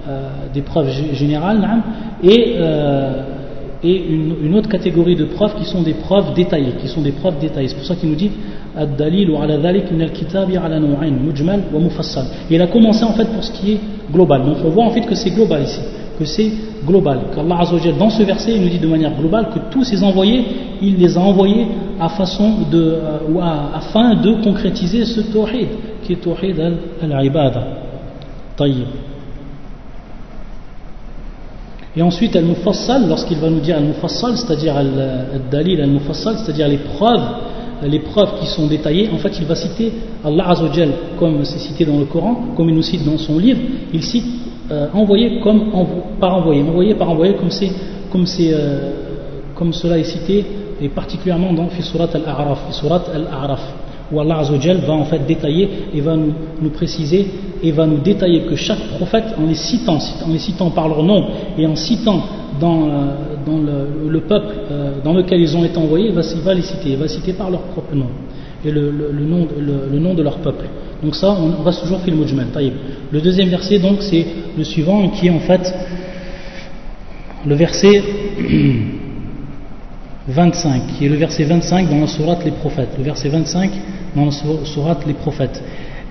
[0.09, 1.83] euh, des preuves générales
[2.23, 3.38] et, euh,
[3.83, 4.05] et
[4.43, 7.69] une, autre catégorie de preuves qui sont des preuves détaillées, qui sont des preuves détaillées.
[7.69, 8.31] C'est pour ça qu'il nous dit
[8.77, 12.25] Ad-dalil ala dhalik min al-kitab ala naw'ain mujmal wa mufassal.
[12.51, 13.81] Et il a commencé en fait pour ce qui est
[14.13, 14.45] global.
[14.45, 15.81] Donc on voit en fait que c'est global ici,
[16.19, 16.51] que c'est
[16.85, 17.21] global.
[17.35, 20.45] Qu'Allah Azzawajal dans ce verset il nous dit de manière globale que tous ces envoyés,
[20.83, 21.67] il les a envoyés
[22.01, 25.69] à façon de, euh, ou afin de concrétiser ce tawhid,
[26.03, 26.61] qui est tawhid
[27.01, 27.65] al-ibada.
[31.97, 37.23] Et ensuite, al-mufassal, lorsqu'il va nous dire al-mufassal, c'est-à-dire al-dalil al-mufassal, c'est-à-dire les preuves,
[37.83, 39.93] les preuves qui sont détaillées, en fait, il va citer
[40.25, 43.61] Allah Azzawajal, comme c'est cité dans le Coran, comme il nous cite dans son livre,
[43.93, 44.27] il cite
[44.71, 45.71] euh, envoyé comme
[46.21, 47.49] par envoyé, envoyé par envoyé, comme,
[48.13, 48.91] comme, euh,
[49.55, 50.45] comme cela est cité,
[50.81, 52.59] et particulièrement dans Surat al-A'raf,
[53.15, 53.63] al-A'raf
[54.13, 57.27] où Allah Azzawajal va en fait détailler et va nous, préciser
[57.63, 61.03] et va nous détailler que chaque prophète, en les citant, en les citant par leur
[61.03, 61.27] nom
[61.59, 62.23] et en citant
[62.61, 63.15] dans, euh,
[63.47, 66.91] le, le, peuple euh, dans lequel ils ont été envoyés, il va, va, les citer,
[66.91, 68.07] il va citer par leur propre nom
[68.65, 70.65] et le, nom, de leur peuple.
[71.03, 72.47] Donc ça, on reste toujours fil mujmal.
[73.13, 75.73] Le deuxième verset, donc, c'est le suivant qui est en fait
[77.47, 78.03] le verset
[80.29, 82.91] 25, qui est le verset 25 dans la sourate les prophètes.
[82.99, 83.71] Le verset 25
[84.15, 85.63] dans la sourate les prophètes.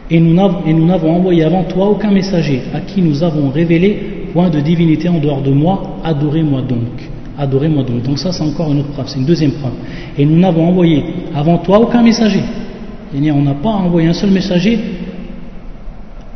[0.09, 4.59] Et nous n'avons envoyé avant toi aucun messager à qui nous avons révélé point de
[4.59, 7.09] divinité en dehors de moi, adorez-moi donc.
[7.37, 8.01] Adorez-moi donc.
[8.03, 9.73] Donc ça c'est encore une autre preuve, c'est une deuxième preuve.
[10.17, 11.03] Et nous n'avons envoyé
[11.35, 12.41] avant toi aucun messager.
[13.13, 14.79] On n'a pas envoyé un seul messager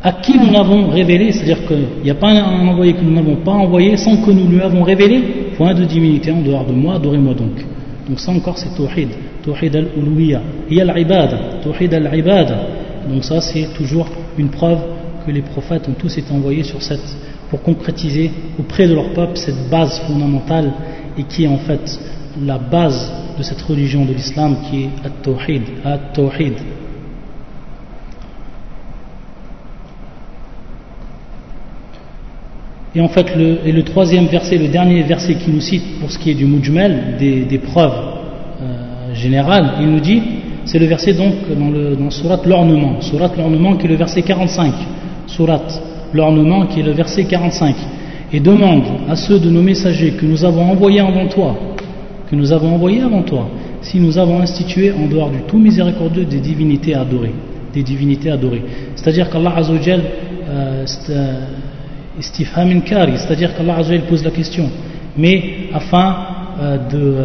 [0.02, 3.36] à qui nous l'avons révélé, c'est-à-dire qu'il n'y a pas un envoyé que nous n'avons
[3.36, 5.20] pas envoyé sans que nous lui avons révélé
[5.56, 7.64] point de divinité en dehors de moi, adorez-moi donc.
[8.08, 9.08] Donc ça encore c'est tawhid,
[9.44, 10.40] tawhid al-uluwiyya.
[10.70, 12.56] Il y a l'ibada, tawhid al-ibada.
[13.08, 14.78] Donc ça c'est toujours une preuve
[15.26, 17.16] que les prophètes ont tous été envoyés sur cette,
[17.50, 20.72] pour concrétiser auprès de leur peuple cette base fondamentale
[21.16, 22.00] et qui est en fait
[22.44, 26.54] la base de cette religion de l'islam qui est at-tawhid.
[32.94, 36.10] Et en fait, le, et le troisième verset, le dernier verset qui nous cite pour
[36.10, 37.92] ce qui est du mujmal, des, des preuves
[38.60, 40.20] euh, générales, il nous dit,
[40.66, 44.20] c'est le verset donc dans, le, dans Surat l'ornement, Surat l'ornement qui est le verset
[44.20, 44.74] 45,
[45.26, 45.62] Surat
[46.12, 47.74] l'ornement qui est le verset 45,
[48.30, 51.58] et demande à ceux de nos messagers que nous avons envoyés avant toi,
[52.30, 53.48] que nous avons envoyés avant toi,
[53.80, 57.34] si nous avons institué en dehors du tout miséricordieux des divinités adorées,
[57.72, 58.62] des divinités adorées.
[58.96, 60.02] C'est-à-dire qu'Allah Azzawajal,
[60.50, 61.40] euh, euh
[62.18, 64.68] istifham kari, c'est-à-dire qu'Allah Azzawajal pose la question,
[65.16, 66.16] mais afin,
[66.60, 67.16] euh, de,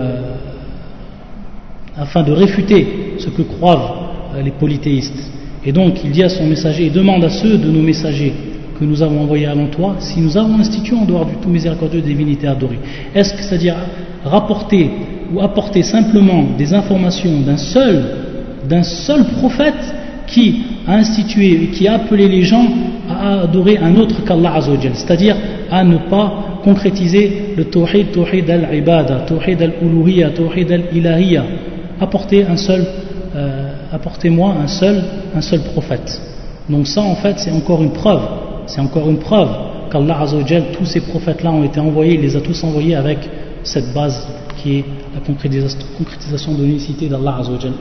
[2.06, 5.32] euh, de réfuter ce que croient euh, les polythéistes.
[5.66, 8.34] Et donc il dit à son messager, il demande à ceux de nos messagers
[8.80, 12.02] que nous avons envoyés avant toi, si nous avons institué en dehors du tout miséricordieux
[12.02, 12.80] des divinités adorées.
[13.14, 13.76] Est-ce que c'est-à-dire
[14.24, 14.90] rapporter
[15.34, 18.06] ou apporter simplement des informations d'un seul,
[18.70, 19.74] d'un seul prophète
[20.28, 22.68] qui a institué qui a appelé les gens
[23.10, 25.36] à adorer un autre qu'Allah Azzawajal, c'est-à-dire
[25.72, 31.44] à ne pas concrétiser le tawhid, tawhid al-ibada, tawhid al-uluhiyya, tawhid al-ilahiyya,
[32.00, 32.86] apportez un seul,
[33.36, 35.02] euh, apportez-moi un seul,
[35.36, 36.22] un seul prophète.
[36.70, 38.22] Donc ça, en fait, c'est encore une preuve.
[38.66, 39.50] C'est encore une preuve
[39.90, 43.20] qu'Allah Azzawajal, tous ces prophètes-là ont été envoyés, il les a tous envoyés avec
[43.64, 47.74] cette base qui est la concrétisation de l'unicité d'Allah Azzawajal.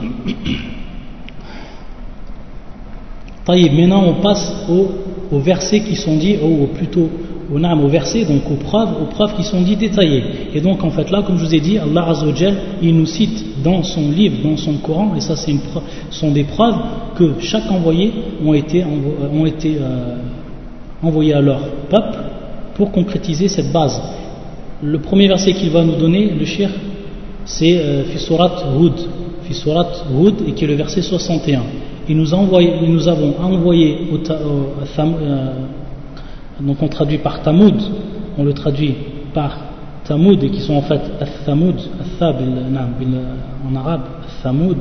[3.47, 7.09] Maintenant, on passe aux, versets qui sont dits, ou plutôt
[7.53, 10.23] aux, aux versets, donc aux preuves, aux preuves qui sont dites détaillées.
[10.53, 13.63] Et donc, en fait, là, comme je vous ai dit, Allah Azzawajal, il nous cite
[13.63, 15.53] dans son livre, dans son Coran, et ça, c'est
[16.11, 16.75] sont des preuves
[17.17, 18.11] que chaque envoyé
[18.45, 22.17] ont été, ont été euh, à leur peuple
[22.75, 24.01] pour concrétiser cette base.
[24.83, 26.69] Le premier verset qu'il va nous donner, le shir,
[27.45, 28.93] c'est euh, Fisurat Hud,
[29.43, 31.61] Fisurat Hud, et qui est le verset 61
[32.09, 35.53] et nous, avons envoyé au, euh,
[36.61, 37.75] donc on traduit par Tamoud,
[38.37, 38.95] on le traduit
[39.33, 39.57] par
[40.05, 41.01] Tamoud, et qui sont en fait
[41.45, 41.75] Thamoud,
[42.21, 44.01] en arabe,
[44.41, 44.77] Thamoud,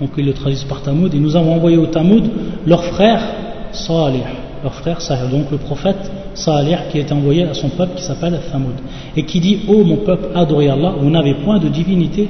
[0.00, 2.24] donc ils le traduisent par Tamoud, et nous avons envoyé au Tamoud
[2.66, 3.22] leur frère
[3.70, 4.24] Salih,
[4.62, 8.40] leur frère Salih, donc le prophète Salih qui est envoyé à son peuple qui s'appelle
[8.50, 8.74] Thamoud,
[9.16, 12.28] et qui dit Ô oh, mon peuple, adorez Allah, vous n'avez point de divinité,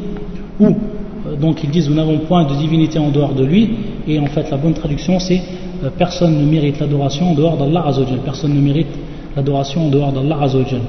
[0.60, 0.76] ou
[1.40, 3.70] donc ils disent Nous n'avons point de divinité en dehors de lui,
[4.08, 5.40] et en fait la bonne traduction c'est
[5.82, 8.18] euh, personne ne mérite l'adoration en dehors d'Allah Azzawajal.
[8.24, 8.88] Personne ne mérite
[9.36, 10.80] l'adoration en dehors d'Allah Azzawajal.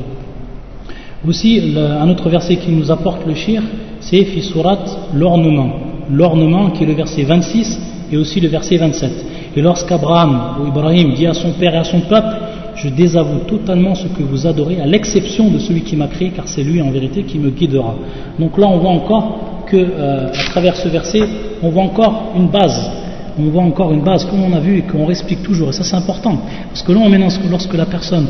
[1.28, 3.64] Aussi, un autre verset qui nous apporte le shir,
[4.00, 4.78] c'est Fisurat
[5.16, 5.72] l'ornement.
[6.12, 7.80] L'ornement qui est le verset 26
[8.12, 9.12] et aussi le verset 27.
[9.56, 12.36] Et lorsqu'Abraham ou Ibrahim dit à son père et à son peuple,
[12.76, 16.48] je désavoue totalement ce que vous adorez, à l'exception de celui qui m'a créé, car
[16.48, 17.96] c'est lui en vérité qui me guidera.
[18.38, 21.22] Donc là, on voit encore que, euh, à travers ce verset,
[21.62, 22.92] on voit encore une base.
[23.38, 25.84] On voit encore une base, comme on a vu et qu'on explique toujours, et ça
[25.84, 26.38] c'est important,
[26.70, 28.28] parce que là, on lorsque la personne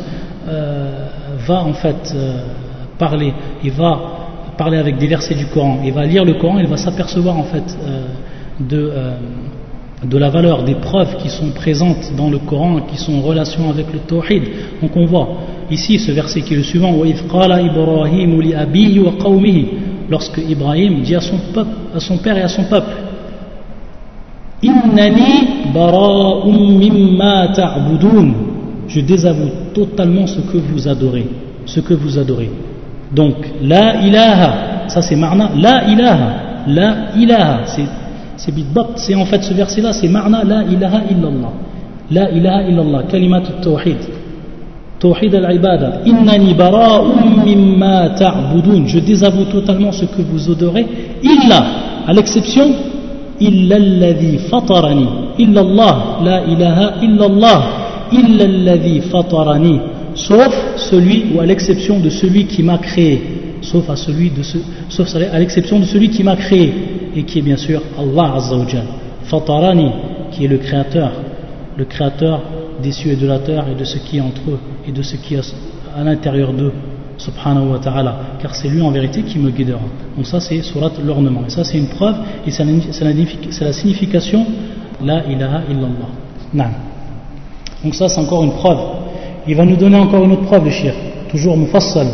[0.48, 1.06] euh,
[1.46, 2.38] va en fait euh,
[2.98, 3.32] parler,
[3.62, 4.00] il va
[4.58, 7.44] parler avec des versets du Coran, il va lire le Coran, il va s'apercevoir en
[7.44, 7.76] fait
[8.58, 8.90] de,
[10.04, 13.68] de la valeur des preuves qui sont présentes dans le Coran, qui sont en relation
[13.70, 14.42] avec le Tawhid.
[14.80, 15.28] Donc on voit
[15.70, 16.92] ici ce verset qui est le suivant,
[20.10, 22.92] lorsque Ibrahim dit à son, père et à son peuple,
[24.62, 28.32] Innani bara'um mimma ta'budun.
[28.88, 31.26] Je désavoue totalement ce que vous adorez.
[31.66, 32.50] Ce que vous adorez.
[33.12, 36.32] Donc, la ilaha, ça c'est marna, la ilaha,
[36.66, 37.60] la ilaha,
[38.36, 41.52] c'est bidbat, c'est en fait ce verset-là, c'est marna, la ilaha illallah.
[42.10, 43.96] La ilaha illallah, kalimat tawhid.
[44.98, 46.00] Tawhid al-ibada.
[46.06, 48.16] Innani bara'um mimma.
[48.86, 50.86] Je désavoue totalement ce que vous odorez.
[51.22, 51.66] Illa,
[52.06, 52.66] à l'exception,
[53.40, 55.06] illa alladhi fatarani.
[55.38, 57.62] Illa Allah, la ilaha illa Allah.
[58.12, 59.80] Illa alladhi fatarani.
[60.14, 63.22] Sauf celui ou à l'exception de celui qui m'a créé.
[63.60, 66.72] Sauf à celui de ce, sauf à l'exception de celui qui m'a créé.
[67.14, 68.64] Et qui est bien sûr Allah Azza wa
[69.24, 69.90] Fatarani,
[70.30, 71.12] qui est le créateur.
[71.76, 72.40] Le créateur
[72.82, 75.02] des cieux et de la terre et de ce qui est entre eux et de
[75.02, 75.54] ce qui est
[75.96, 76.72] à l'intérieur d'eux
[77.18, 79.80] subhanahu wa ta'ala, car c'est lui en vérité qui me guidera.
[80.16, 82.16] Donc ça c'est surat l'ornement, et ça c'est une preuve,
[82.46, 82.64] et c'est
[83.64, 84.46] la, signification
[85.02, 86.70] la ilaha illallah.
[87.82, 88.78] Donc ça c'est encore une preuve.
[89.48, 90.94] Il va nous donner encore une autre preuve le shir,
[91.30, 92.08] toujours mufassal.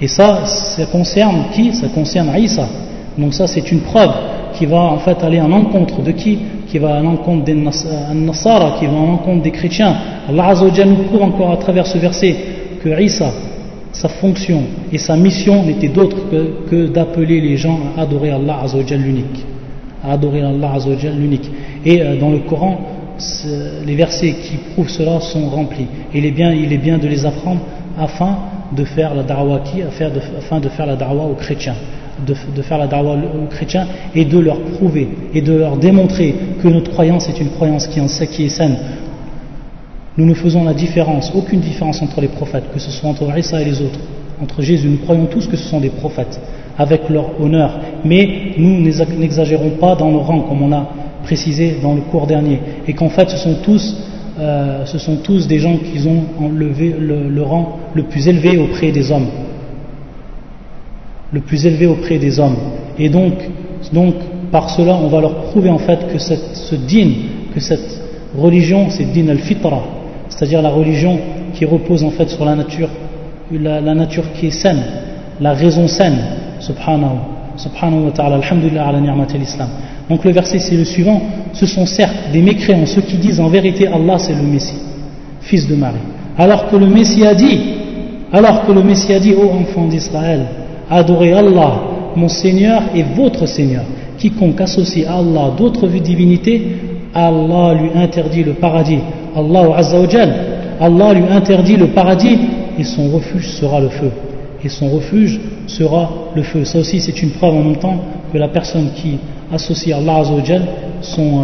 [0.00, 1.72] Et ça, ça concerne qui?
[1.74, 2.68] Ça concerne Isa.
[3.16, 4.12] Donc ça c'est une preuve
[4.54, 6.38] qui va en fait aller en encontre de qui?
[6.68, 9.96] Qui va à l'encontre des Nasara, qui va en encontre des chrétiens.
[10.28, 10.54] Allah
[10.86, 12.36] nous prouve encore à travers ce verset
[12.82, 13.32] que Isa,
[13.92, 14.62] sa fonction
[14.92, 16.16] et sa mission n'était d'autre
[16.70, 19.44] que, d'appeler les gens à adorer Allah l'unique.
[20.04, 20.76] À adorer Allah.
[21.84, 22.78] Et euh, dans le Coran,
[23.86, 25.86] les versets qui prouvent cela sont remplis.
[26.14, 27.60] Il est bien, de les apprendre
[27.98, 28.36] afin
[28.76, 31.74] de faire la da'wah qui, afin de faire la da'wah aux chrétiens.
[32.26, 36.68] De, faire la da'wah aux chrétiens et de leur prouver et de leur démontrer que
[36.68, 38.76] notre croyance est une croyance qui, est saine,
[40.16, 43.62] nous ne faisons la différence, aucune différence entre les prophètes, que ce soit entre Isa
[43.62, 44.00] et les autres,
[44.42, 44.88] entre Jésus.
[44.88, 46.40] Nous croyons tous que ce sont des prophètes,
[46.76, 47.78] avec leur honneur.
[48.04, 50.88] Mais nous n'exagérons pas dans le rang, comme on a
[51.22, 52.60] précisé dans le cours dernier.
[52.88, 53.96] Et qu'en fait, ce sont tous,
[54.40, 58.90] euh, ce sont tous des gens qui ont enlevé le, rang le plus élevé auprès
[58.90, 59.28] des hommes.
[61.32, 62.56] Le plus élevé auprès des hommes.
[62.98, 63.34] Et donc,
[63.92, 64.14] donc
[64.50, 67.10] par cela, on va leur prouver en fait que ce din,
[67.54, 68.00] que cette
[68.36, 69.82] religion, c'est din al-fitra,
[70.28, 71.18] c'est-à-dire la religion
[71.54, 72.88] qui repose en fait sur la nature,
[73.52, 74.82] la, nature qui est saine,
[75.40, 76.18] la raison saine,
[76.60, 77.18] subhanahu,
[77.56, 79.00] subhanahu wa ta'ala, alhamdulillah ala
[79.38, 79.68] l'islam.
[80.08, 81.20] Donc le verset c'est le suivant,
[81.52, 84.78] ce sont certes des mécréants, ceux qui disent en vérité Allah c'est le Messie,
[85.40, 85.96] fils de Marie.
[86.36, 87.60] Alors que le Messie a dit,
[88.32, 90.46] alors que le Messie a dit, ô enfants d'Israël,
[90.90, 91.80] adorez Allah,
[92.16, 93.84] mon Seigneur et votre Seigneur,
[94.18, 96.62] quiconque associe à Allah d'autres divinités,
[97.14, 98.98] Allah lui interdit le paradis.
[99.34, 99.76] Allah
[100.80, 102.38] Allah lui interdit le paradis
[102.78, 104.10] et son refuge sera le feu.
[104.64, 106.64] Et son refuge sera le feu.
[106.64, 107.98] Ça aussi, c'est une preuve en même temps
[108.32, 109.18] que la personne qui
[109.52, 110.22] associe à Allah
[111.00, 111.42] son, euh,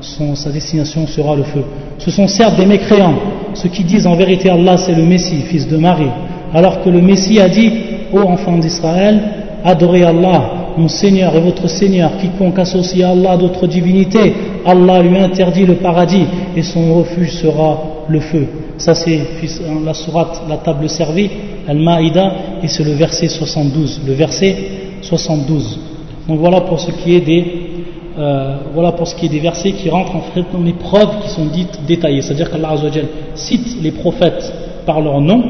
[0.00, 1.62] son, sa destination sera le feu.
[1.98, 3.14] Ce sont certes des mécréants,
[3.54, 6.10] ceux qui disent en vérité Allah c'est le Messie, fils de Marie,
[6.54, 7.72] alors que le Messie a dit
[8.12, 9.20] Ô enfants d'Israël,
[9.64, 14.34] adorez Allah, mon Seigneur et votre Seigneur, quiconque associe à Allah d'autres divinités,
[14.66, 18.46] Allah lui interdit le paradis et son refuge sera le feu.
[18.78, 19.20] Ça c'est
[19.84, 21.30] la sourate, la table servie,
[21.68, 22.32] Al-Ma'ida,
[22.62, 24.02] et c'est le verset 72.
[24.06, 24.56] Le verset
[25.02, 25.78] 72.
[26.28, 27.44] Donc voilà pour ce qui est des
[28.18, 31.22] euh, voilà pour ce qui est des versets qui rentrent en fait dans les preuves
[31.22, 32.20] qui sont dites détaillées.
[32.20, 32.74] C'est-à-dire qu'Allah
[33.34, 34.52] cite les prophètes
[34.84, 35.42] par leur nom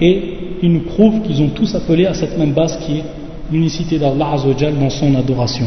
[0.00, 3.04] et il nous prouve qu'ils ont tous appelé à cette même base qui est
[3.50, 4.36] l'unicité d'Allah
[4.78, 5.66] dans son adoration.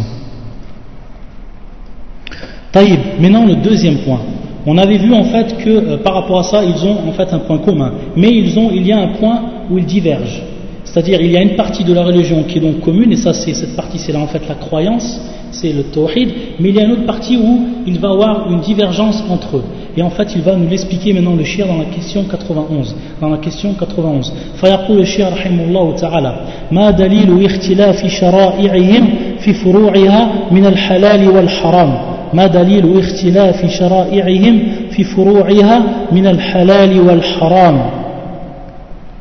[2.71, 4.21] Taïb, maintenant le deuxième point.
[4.65, 7.33] On avait vu en fait que euh, par rapport à ça, ils ont en fait
[7.33, 7.93] un point commun.
[8.15, 10.43] Mais ils ont, il y a un point où ils divergent.
[10.83, 13.33] C'est-à-dire, il y a une partie de la religion qui est donc commune, et ça,
[13.33, 15.19] c'est cette partie, c'est là en fait la croyance,
[15.51, 16.29] c'est le tawhid,
[16.59, 19.57] mais il y a une autre partie où il va y avoir une divergence entre
[19.57, 19.63] eux.
[19.96, 22.94] Et en fait, il va nous l'expliquer maintenant le shir dans la question 91.
[23.20, 24.32] Dans la question 91.
[24.60, 26.40] فيقول الشيخ رحمه الله تعالى
[26.72, 29.08] ما دليل اختلاف شرائعهم
[29.38, 31.98] في فروعها من الحلال والحرام
[32.34, 35.82] ما دليل اختلاف شرائعهم في فروعها
[36.12, 37.80] من الحلال والحرام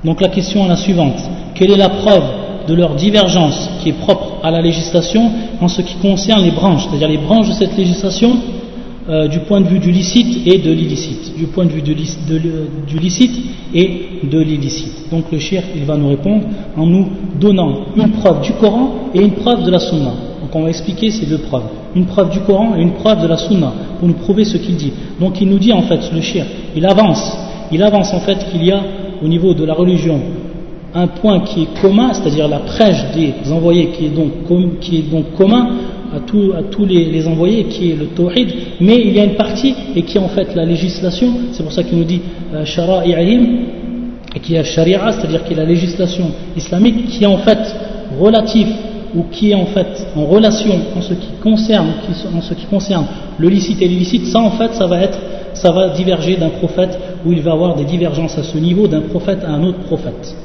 [0.04, 1.18] Donc la question est la suivante.
[1.56, 2.24] Quelle est la preuve
[2.68, 6.86] de leur divergence qui est propre à la législation en ce qui concerne les branches,
[6.88, 8.38] c'est-à-dire les branches de cette législation
[9.11, 11.95] euh, du point de vue du licite et de l'illicite, du point de vue du
[11.95, 13.33] licite
[13.75, 15.11] et de l'illicite.
[15.11, 16.45] Donc le shir, il va nous répondre
[16.77, 17.09] en nous
[17.41, 20.13] donnant une preuve du Coran et une preuve de la Sunna.
[20.41, 21.65] Donc on va expliquer ces deux preuves,
[21.97, 24.77] une preuve du Coran et une preuve de la Sunna, pour nous prouver ce qu'il
[24.77, 24.93] dit.
[25.19, 26.47] Donc il nous dit en fait, le shir,
[26.77, 27.37] il avance,
[27.73, 28.81] il avance en fait qu'il y a
[29.21, 30.21] au niveau de la religion
[30.95, 35.11] un point qui est commun, c'est-à-dire la prêche des envoyés qui est donc, qui est
[35.11, 35.69] donc commun
[36.15, 38.49] à, tous les, envoyés, qui est le tawhid,
[38.81, 41.73] mais il y a une partie, et qui est en fait la législation, c'est pour
[41.73, 42.21] ça qu'il nous dit
[42.55, 43.47] euh, shara'i'im,
[44.35, 47.59] et qui est sharia, c'est-à-dire qui est la législation islamique, qui est en fait
[48.19, 48.69] relative
[49.15, 51.89] ou qui est en fait en relation en ce qui concerne,
[52.33, 53.07] en ce qui concerne
[53.39, 55.19] le licite et l'illicite, ça en fait ça va être,
[55.53, 59.01] ça va diverger d'un prophète où il va avoir des divergences à ce niveau d'un
[59.01, 60.37] prophète à un autre prophète.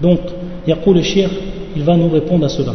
[0.00, 0.20] Donc,
[0.66, 1.02] Yaqul le
[1.74, 2.74] il va nous répondre à cela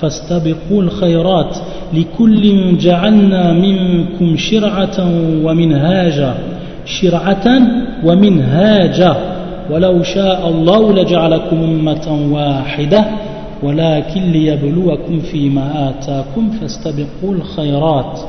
[0.00, 1.56] فاستبقوا الخيرات
[1.92, 5.08] لكل جعلنا منكم شرعة
[5.44, 6.34] ومنهاجا
[6.84, 7.46] شرعة
[8.04, 9.16] ومنهاجا
[9.70, 13.04] ولو شاء الله لجعلكم أمة واحدة
[13.62, 18.20] ولكن ليبلوكم فيما آتاكم فاستبقوا الخيرات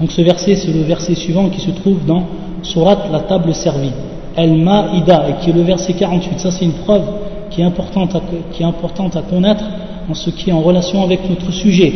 [0.00, 2.24] Donc ce verset, c'est le verset suivant qui se trouve dans
[2.62, 3.92] Surat la table servie,
[4.36, 6.40] Al-Ma'ida, et qui est le verset 48.
[6.40, 7.04] Ça, c'est une preuve
[7.50, 8.20] qui est importante à,
[8.52, 9.62] qui est importante à connaître
[10.10, 11.92] en ce qui est en relation avec notre sujet.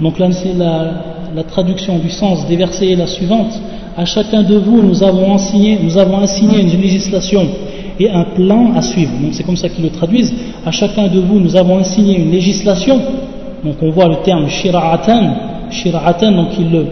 [0.00, 3.52] Donc là, c'est la, traduction du sens des versets est la suivante.
[3.96, 7.46] À chacun de vous, nous avons enseigné, nous avons assigné une législation
[7.98, 9.12] et un plan à suivre.
[9.20, 10.34] Donc c'est comme ça qu'ils le traduisent.
[10.64, 13.00] À chacun de vous, nous avons assigné une législation.
[13.64, 16.86] Donc on voit le terme shira'atan, shira'atan, donc ils le,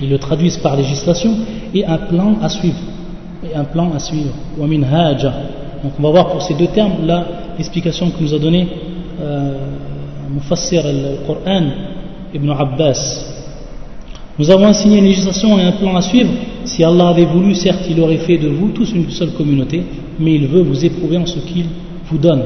[0.00, 1.30] ils le traduisent par législation
[1.74, 2.78] et un plan à suivre.
[3.44, 4.32] Et un plan à suivre.
[4.58, 6.94] Donc on va voir pour ces deux termes
[7.58, 8.66] l'explication que nous a donnée
[9.20, 9.54] euh,
[10.30, 11.64] Mufassir al-Qur'an
[12.34, 13.24] Ibn Abbas.
[14.38, 16.30] Nous avons assigné une législation et un plan à suivre.
[16.64, 19.82] Si Allah avait voulu, certes, il aurait fait de vous tous une seule communauté,
[20.18, 21.66] mais il veut vous éprouver en ce qu'il
[22.10, 22.42] vous donne.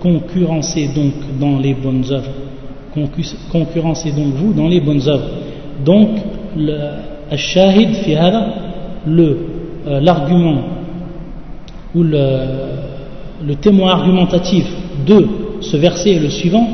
[0.00, 2.30] Concurrencez donc dans les bonnes œuvres.
[3.52, 5.28] Concurrencez donc vous dans les bonnes œuvres.
[5.84, 6.10] Donc,
[6.56, 8.16] le shahid fi
[9.06, 9.38] le
[9.86, 10.58] euh, l'argument
[11.94, 14.66] ou le, témoin argumentatif
[15.06, 15.26] de
[15.62, 16.68] ce verset est le suivant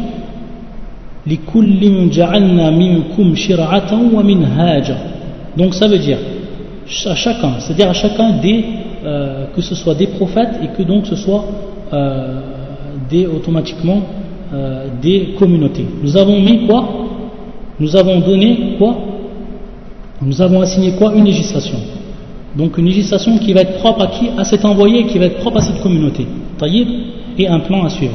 [5.56, 6.18] donc ça veut dire
[7.06, 8.64] à chacun, c'est-à-dire à chacun des,
[9.04, 11.44] euh, que ce soit des prophètes et que donc ce soit
[11.92, 12.40] euh,
[13.10, 14.02] des, automatiquement
[14.54, 15.86] euh, des communautés.
[16.02, 16.88] Nous avons mis quoi?
[17.80, 18.96] Nous avons donné quoi?
[20.22, 21.12] Nous avons assigné quoi?
[21.14, 21.78] Une législation.
[22.56, 24.28] Donc une législation qui va être propre à qui?
[24.38, 26.26] À cet envoyé, qui va être propre à cette communauté.
[26.58, 26.88] Taïb
[27.36, 28.14] et un plan à suivre.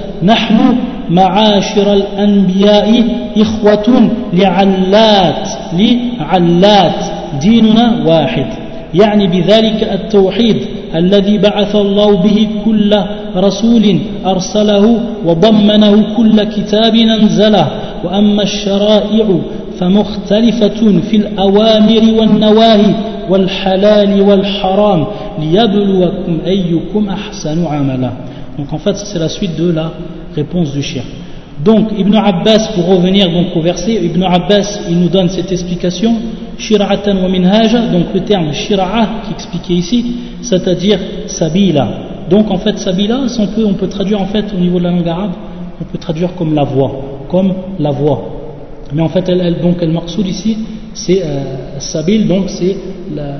[0.23, 0.75] نحن
[1.09, 3.03] معاشر الأنبياء
[3.37, 7.05] إخوة لعلات لعلات
[7.41, 8.45] ديننا واحد.
[8.93, 10.57] يعني بذلك التوحيد
[10.95, 12.95] الذي بعث الله به كل
[13.35, 17.67] رسول أرسله وضمنه كل كتاب أنزله.
[18.03, 19.25] وأما الشرائع
[19.79, 22.95] فمختلفة في الأوامر والنواهي
[23.29, 25.07] والحلال والحرام.
[25.39, 28.11] ليبلوكم أيكم أحسن عملا.
[28.57, 29.91] Donc en fait c'est la suite de la
[30.35, 31.03] réponse du chien.
[31.63, 36.13] Donc Ibn Abbas, pour revenir donc au verset, Ibn Abbas il nous donne cette explication,
[36.57, 39.21] Shira'atan wa minhaja, donc le terme Shira'a
[39.63, 41.87] qui est ici, c'est-à-dire Sabila.
[42.29, 44.91] Donc en fait Sabila, on peut, on peut traduire en fait au niveau de la
[44.91, 45.31] langue arabe,
[45.79, 46.91] on peut traduire comme la voix,
[47.29, 48.31] comme la voix.
[48.93, 50.57] Mais en fait, elle, donc elle marsoul ici,
[50.93, 52.75] c'est euh, Sabil, donc c'est
[53.15, 53.37] la,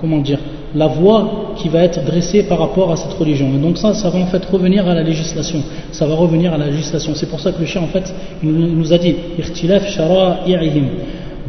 [0.00, 0.38] comment dire,
[0.74, 3.48] la voix qui va être dressée par rapport à cette religion.
[3.54, 5.62] Et donc ça, ça va en fait revenir à la législation.
[5.92, 7.12] Ça va revenir à la législation.
[7.14, 8.12] C'est pour ça que le chien en fait
[8.42, 9.14] il nous a dit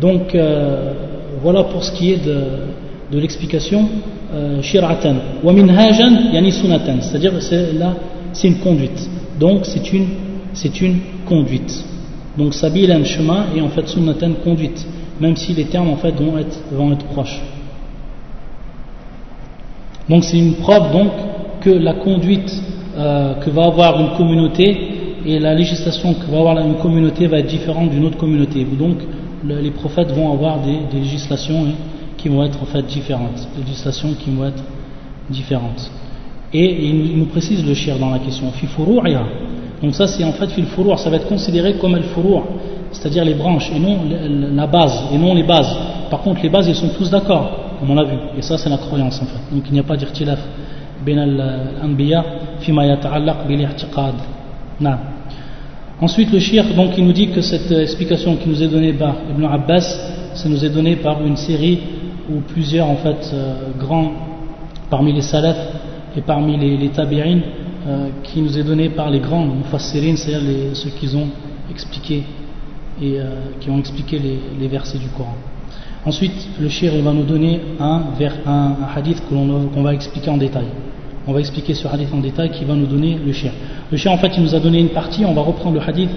[0.01, 0.93] Donc euh,
[1.41, 3.89] voilà pour ce qui est de, l'explication
[4.33, 5.15] euh, shir'atan.
[5.43, 7.95] Wa minhajan yani sunatan, c'est-à-dire c'est là
[8.31, 9.09] c'est une conduite.
[9.39, 10.07] Donc c'est une
[10.53, 11.83] c'est une conduite.
[12.37, 14.85] Donc sabilan chemin et en fait sunnatan conduite,
[15.19, 16.13] même si les termes en fait
[16.71, 17.41] vont être proches.
[20.09, 21.11] Donc c'est une preuve donc
[21.61, 22.51] que la conduite
[22.97, 24.75] euh, que va avoir une communauté
[25.25, 28.65] et la législation que va avoir une communauté va être différente d'une autre communauté.
[28.77, 28.97] Donc
[29.45, 31.73] le, les prophètes vont avoir des, législations hein,
[32.17, 34.63] qui vont être en fait différentes, législations qui vont être
[35.29, 35.91] différentes.
[36.51, 38.51] Et, il, nous précise le shir dans la question.
[38.51, 38.65] Fi
[39.83, 40.65] Donc ça c'est en fait fil
[40.97, 42.41] ça va être considéré comme el furu'
[42.91, 43.99] c'est-à-dire les branches et non
[44.55, 45.77] la base et non les bases.
[46.09, 48.17] Par contre les bases ils sont tous d'accord comme on l'a vu.
[48.37, 49.55] Et ça, c'est la croyance en fait.
[49.55, 50.39] Donc il n'y a pas d'irtilaf
[51.05, 52.25] bin al-anbiya
[52.59, 54.15] fima yata'allaq bil i'tiqad.
[56.01, 59.15] Ensuite, le shir, donc, il nous dit que cette explication qui nous est donnée par
[59.31, 59.81] Ibn Abbas,
[60.33, 61.79] ça nous est donné par une série
[62.31, 64.11] ou plusieurs, en fait, euh, grands
[64.89, 65.75] parmi les salafs
[66.15, 67.39] et parmi les, les tabi'in,
[67.85, 71.27] euh, qui nous est donné par les grands mufassirin, c'est-à-dire ceux qui ont
[71.69, 72.23] expliqué
[73.01, 73.25] et euh,
[73.59, 74.21] qui ont expliqué
[74.59, 75.35] les versets du Coran.
[76.05, 80.65] Ensuite, le shir va nous donner un, vers, un, hadith qu'on va expliquer en détail.
[81.27, 83.51] On va expliquer ce hadith en détail qui va nous donner le shir.
[83.91, 86.09] Le shir, en fait, il nous a donné une partie, on va reprendre le hadith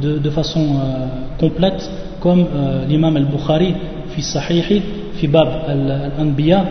[0.00, 1.06] de, façon euh,
[1.38, 3.74] complète, comme euh, l'imam al-Bukhari,
[4.08, 4.82] fi sahihi,
[5.14, 6.64] fi bab al-anbiya,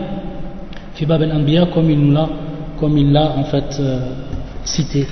[0.94, 2.28] fi bab al-anbiya, comme il nous l'a,
[2.78, 3.98] comme il l'a en fait euh,
[4.64, 5.06] cité,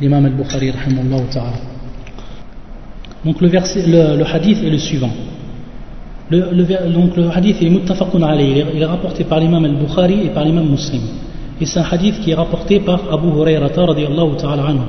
[0.00, 0.72] l'imam al-Bukhari,
[1.30, 1.52] ta'ala.
[3.24, 5.10] Donc le, verset, le hadith est le suivant.
[6.30, 10.28] Le, le, donc le hadith est muttafaqun alayhi, il est rapporté par l'imam al-Bukhari et
[10.28, 11.00] par l'imam Muslim.
[11.60, 14.86] Et c'est un hadith qui est rapporté par Abu Hurairah radiallahu ta'ala anhu.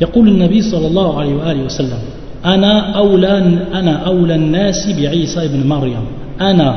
[0.00, 1.98] يقول النبي صلى الله عليه وآله وسلم
[2.44, 3.38] أنا أولى
[3.74, 6.04] أنا أولى الناس بعيسى بن مريم
[6.40, 6.70] أنا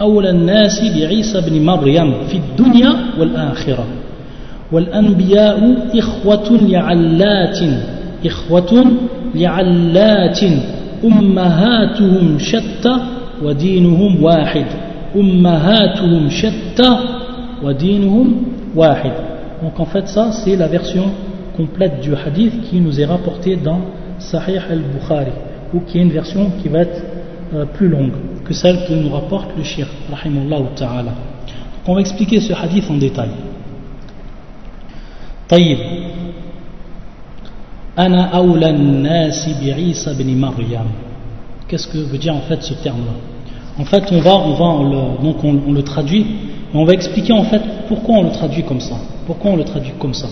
[0.00, 3.86] أولى الناس بعيسى بن مريم في الدنيا والآخرة
[4.72, 5.58] والأنبياء
[5.98, 7.58] إخوة لعلات
[8.26, 8.86] إخوة
[9.34, 10.40] لعلات
[11.03, 12.95] أمهاتهم شتى
[13.43, 14.65] ودينهم واحد
[15.15, 16.97] أمهاتهم شتى
[17.63, 18.35] ودينهم
[18.75, 19.11] واحد
[19.61, 21.05] Donc en fait ça c'est la version
[21.55, 23.81] complète du hadith qui nous est rapportée dans
[24.19, 25.31] Sahih al-Bukhari
[25.73, 27.01] ou qui est une version qui va être
[27.53, 28.13] euh, plus longue
[28.45, 31.03] que celle que nous rapporte le shir rahimahullah ta'ala.
[31.03, 33.29] Donc on va expliquer ce hadith en détail.
[35.49, 35.77] طيب
[37.96, 39.50] Ana awla nasi.
[41.68, 43.12] Qu'est-ce que veut dire en fait ce terme-là?
[43.78, 47.32] En fait, on va, on va, le, donc on, le traduit, et on va expliquer
[47.32, 48.96] en fait pourquoi on le traduit comme ça.
[49.26, 50.28] Pourquoi on le traduit comme ça?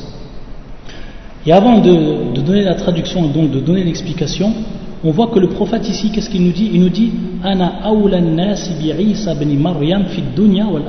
[1.47, 4.53] Et avant de, donner la traduction et donc de donner l'explication,
[5.03, 6.71] on voit que le prophète ici, qu'est-ce qu'il nous dit?
[6.75, 10.83] Il nous dit Ana awla nasi bi'isa ibn Maryam fi dunya wal.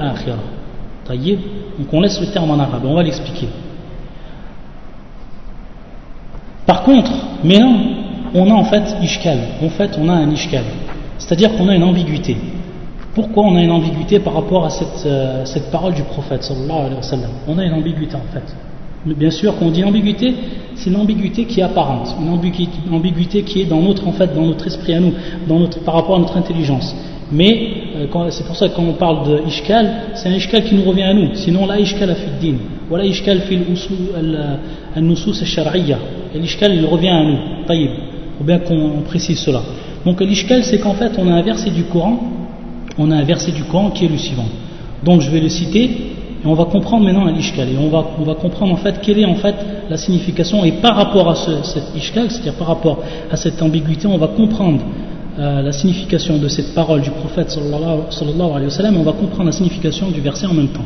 [1.07, 3.47] Donc on laisse le terme en arabe, on va l'expliquer.
[6.71, 7.11] Par contre,
[7.43, 7.75] mais non,
[8.33, 9.39] on a en fait ishkal.
[9.61, 10.63] En fait, on a un ishkal.
[11.17, 12.37] C'est-à-dire qu'on a une ambiguïté.
[13.13, 16.95] Pourquoi on a une ambiguïté par rapport à cette, euh, parole du prophète sallallahu alayhi
[16.95, 17.31] wa sallam?
[17.45, 18.55] On a une ambiguïté en fait.
[19.05, 20.33] Bien sûr, quand on dit ambiguïté,
[20.75, 24.45] c'est une ambiguïté qui est apparente, une ambiguïté, qui est dans notre, en fait, dans
[24.45, 25.11] notre esprit à nous,
[25.49, 26.95] dans notre, par rapport à notre intelligence.
[27.33, 30.75] Mais euh, c'est pour ça que quand on parle de ishkal, c'est un ishkal qui
[30.75, 31.31] nous revient à nous.
[31.33, 32.55] Sinon, la ishkal a fait din,
[32.87, 33.59] voilà ishkal fil
[34.95, 35.97] al-nusus al-shar'iyya.
[36.35, 37.37] L'ishkal, il revient à nous.
[37.67, 37.89] Taïb.
[38.37, 39.61] Faut bien qu'on précise cela.
[40.05, 42.19] Donc l'ishkal, c'est qu'en fait, on a un verset du Coran,
[42.97, 44.47] on a un verset du Coran qui est le suivant.
[45.03, 47.69] Donc je vais le citer, et on va comprendre maintenant l'ishkal.
[47.69, 49.55] Et on va, on va comprendre en fait quelle est en fait
[49.89, 50.63] la signification.
[50.63, 54.27] Et par rapport à ce, cet ishkal, c'est-à-dire par rapport à cette ambiguïté, on va
[54.27, 54.81] comprendre
[55.37, 59.13] euh, la signification de cette parole du prophète sallallahu alayhi wa sallam, et on va
[59.13, 60.85] comprendre la signification du verset en même temps.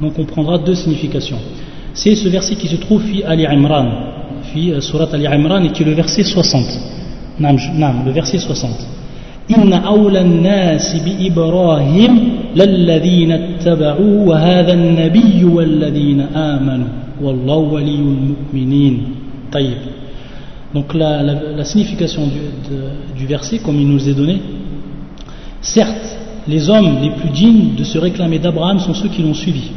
[0.00, 1.38] Donc on prendra deux significations.
[1.94, 3.86] C'est ce verset qui se trouve fi Ali Imran,
[4.52, 6.64] puis euh, Surat Ali Imran, et qui est le verset 60.
[7.38, 8.70] Nam, nam le verset 60.
[9.48, 12.18] Inna awla nasi bi Ibrahim
[12.54, 16.86] lalladhina attaba'u wa hadha an-nabiyyu walladhina amanu
[17.20, 17.78] wallahu
[20.74, 22.40] Donc la, la, la signification du,
[22.70, 24.40] de, du verset, comme il nous est donné,
[25.60, 26.18] certes,
[26.48, 29.70] les hommes les plus dignes de se réclamer d'Abraham sont ceux qui l'ont suivi.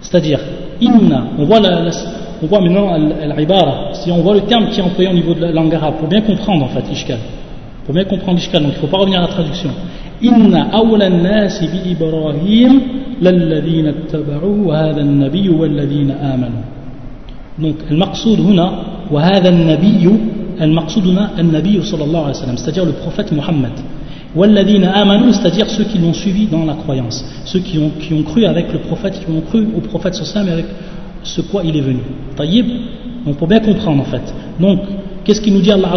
[0.00, 0.40] C'est-à-dire,
[0.80, 1.90] inna, on voit, la, la,
[2.42, 2.96] on voit maintenant
[3.36, 5.95] l'ibara, si on voit le terme qui est employé au niveau de la langue arabe
[5.99, 7.19] pour bien comprendre en fait ishkal
[7.85, 9.69] pour bien comprendre ishkal donc il ne faut pas revenir à la traduction
[10.21, 12.81] inna awla nasi bi ibrahim
[13.21, 16.59] lalladhina ittaba'u wa hadha an-nabiy walladhina amanu
[17.59, 18.71] donc المقصود هنا
[19.11, 20.09] وهذا النبي
[20.61, 23.71] المقصود هنا النبي صلى الله عليه وسلم c'est-à-dire le prophète Muhammad
[24.35, 28.23] والذين آمنوا c'est-à-dire ceux qui l'ont suivi dans la croyance ceux qui ont, qui ont
[28.23, 30.65] cru avec le prophète qui ont cru au prophète sallam et avec
[31.23, 31.99] ce quoi il est venu
[32.35, 32.65] taïb
[33.28, 34.34] donc pour bien comprendre en fait.
[34.58, 34.80] Donc
[35.24, 35.90] qu'est-ce qu'il nous dit Allah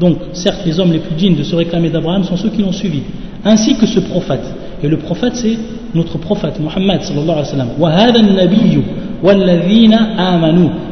[0.00, 2.72] donc certes les hommes les plus dignes de se réclamer d'Abraham sont ceux qui l'ont
[2.72, 3.02] suivi
[3.44, 4.44] ainsi que ce prophète.
[4.82, 5.56] Et le prophète c'est
[5.94, 7.68] notre prophète Muhammad sallallahu alayhi wa sallam.
[9.22, 9.38] Wa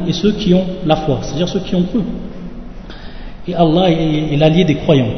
[0.07, 1.99] et ceux qui ont la foi c'est-à-dire ceux qui ont cru.
[3.47, 5.09] Et Allah est l'allié des croyants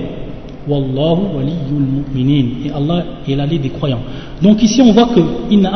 [0.68, 2.66] Wallahu waliyul mu'minin.
[2.66, 4.02] Et Allah est l'allié des croyants.
[4.42, 5.20] Donc ici on voit que
[5.52, 5.72] inna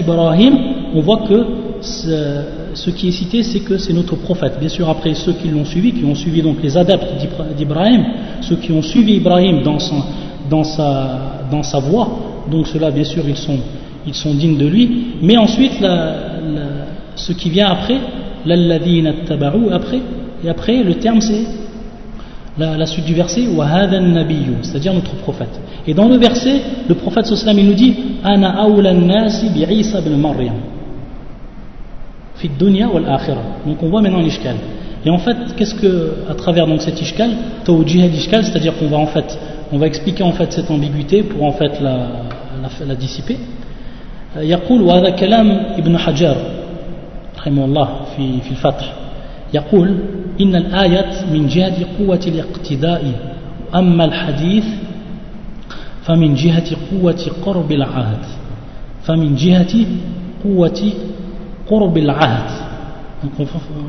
[0.00, 0.54] Ibrahim
[0.94, 1.46] on voit que
[1.80, 4.58] ce, ce qui est cité c'est que c'est notre prophète.
[4.60, 7.14] Bien sûr après ceux qui l'ont suivi qui ont suivi donc les adeptes
[7.56, 8.04] d'Ibrahim
[8.42, 10.02] ceux qui ont suivi Ibrahim dans, son,
[10.48, 12.08] dans, sa, dans sa voie
[12.50, 13.58] donc ceux-là bien sûr ils sont,
[14.06, 15.06] ils sont dignes de lui.
[15.22, 15.90] Mais ensuite la,
[16.42, 16.60] la,
[17.16, 17.98] ce qui vient après
[18.46, 20.00] l'alladhina taba'u après
[20.44, 21.44] et après le terme c'est
[22.59, 23.43] la, la, suite du verset
[24.61, 27.93] c'est-à-dire notre prophète et dans le verset le prophète sallam il nous dit
[28.23, 30.55] ana awla nasi bi Isa ibn Maryam
[32.35, 34.55] fi dunya wal akhirah donc on voit maintenant l'ishkal
[35.05, 37.31] et en fait qu'est-ce que à travers donc cet ishkal
[37.65, 39.37] tawjih al-ishkal c'est-à-dire qu'on va en fait
[39.73, 41.97] on va expliquer en fait cette ambiguïté pour en fait la,
[42.61, 43.37] la, la dissiper
[44.37, 46.35] يقول وهذا كلام ابن حجر
[47.37, 48.93] رحمه الله في في الفتح
[49.54, 49.96] يقول
[50.40, 53.34] إن الآية من جهة قوة الاقتداء
[53.74, 54.64] أما الحديث
[56.02, 58.24] فمن جهة قوة قرب العهد
[59.02, 59.86] فمن جهة
[60.44, 60.92] قوة
[61.70, 62.50] قرب العهد.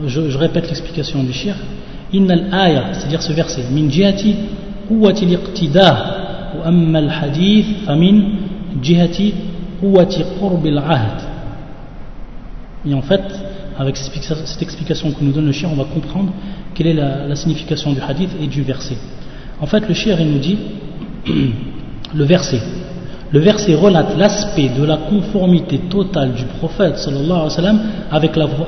[0.08, 1.56] Je, je répète l'explication du shir
[2.14, 4.24] إن الآية c'est-à-dire ce verset من جهة
[4.90, 6.22] قوة الاقتداء
[6.60, 8.24] وأما الحديث فمن
[8.84, 9.32] جهة
[9.82, 11.22] قوة قرب العهد.
[12.86, 13.22] Et en fait
[13.82, 16.32] avec cette explication que nous donne le shir, on va comprendre
[16.76, 18.98] quelle est la, signification du hadith et du verset.
[19.60, 20.58] En fait, le shir, il nous dit
[22.16, 22.62] le verset.
[23.32, 28.16] Le verset relate l'aspect de la conformité totale du prophète sallallahu alayhi wa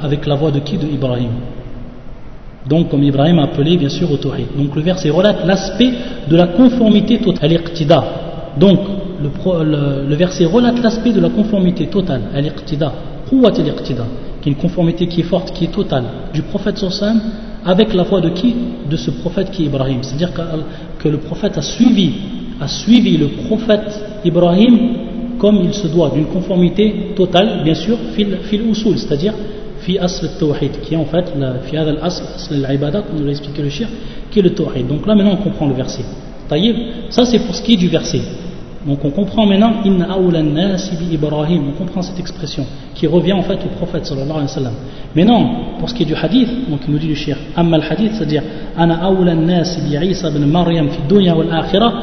[0.04, 0.78] avec la, voix de qui?
[0.78, 1.32] De Ibrahim.
[2.68, 4.48] Donc, comme Ibrahim a appelé bien sûr au Tawhid.
[4.58, 5.92] Donc, le verset relate l'aspect
[6.28, 8.04] de la conformité totale, al-iqtida.
[8.58, 8.80] Donc,
[9.22, 12.92] le, verset relate l'aspect de la conformité totale, al-iqtida,
[13.32, 14.06] al-iqtida
[14.50, 17.22] une conformité qui est forte, qui est totale, du prophète Sosam
[17.66, 18.54] avec la foi de qui?
[18.90, 20.00] De ce prophète qui est Ibrahim.
[20.02, 20.32] C'est-à-dire
[21.00, 22.12] que, le prophète a suivi,
[22.60, 24.78] a suivi le prophète Ibrahim
[25.38, 29.34] comme il se doit, d'une conformité totale, bien sûr, fil, fil usul, c'est-à-dire
[29.80, 33.26] fi asl tawhid, qui est en fait, la, fi al asl, asl al-ibada, comme nous
[33.26, 33.88] l'a expliqué le shir,
[34.32, 34.88] qui est le tawhid.
[34.88, 36.04] Donc là maintenant on comprend le verset.
[37.10, 38.22] Ça c'est pour ce qui est du verset.
[38.86, 40.08] Donc on comprend maintenant Inna
[41.12, 44.74] Ibrahim, on comprend cette expression qui revient en fait au prophète sallallahu alayhi wa sallam.
[45.16, 47.78] Mais non, pour ce qui est du hadith, donc il nous dit le shir, Amma
[47.78, 48.44] al hadith, c'est-à-dire
[48.76, 51.94] Ana awla bi Isa ibn Maryam fi dunya wal akhirah,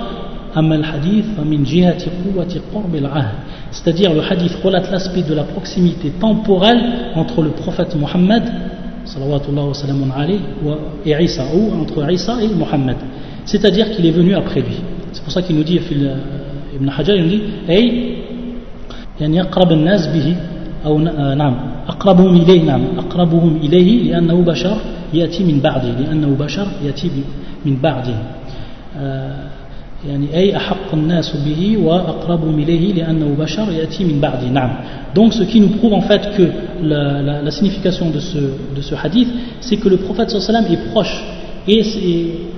[3.70, 8.43] c'est-à-dire le hadith relate l'aspect de la proximité temporelle entre le prophète Mohammed
[11.07, 12.97] et Isa ou entre Isa et Mohammed
[13.45, 14.76] c'est-à-dire qu'il est venu après lui.
[15.12, 16.09] C'est pour ça qu'il nous dit Ibn
[16.98, 18.16] Hajar il nous dit hey
[19.22, 20.36] يعني أقرب الناس به
[20.86, 21.00] أو
[21.36, 21.56] نعم
[21.88, 24.78] أقربهم إليه نعم أقربهم إليه لأنه بشر
[25.14, 27.12] يأتي من بعده لأنه بشر يأتي
[27.66, 28.16] من بعده
[30.08, 34.72] يعني أي أحق الناس به وأقربهم إليه لأنه بشر يأتي من بعده نعم
[35.16, 36.43] donc ce qui nous prouve en fait que
[36.84, 38.38] la, la, la signification de ce,
[38.76, 39.30] de ce hadith
[39.62, 41.24] c'est que le prophète sallam est proche
[41.69, 41.81] et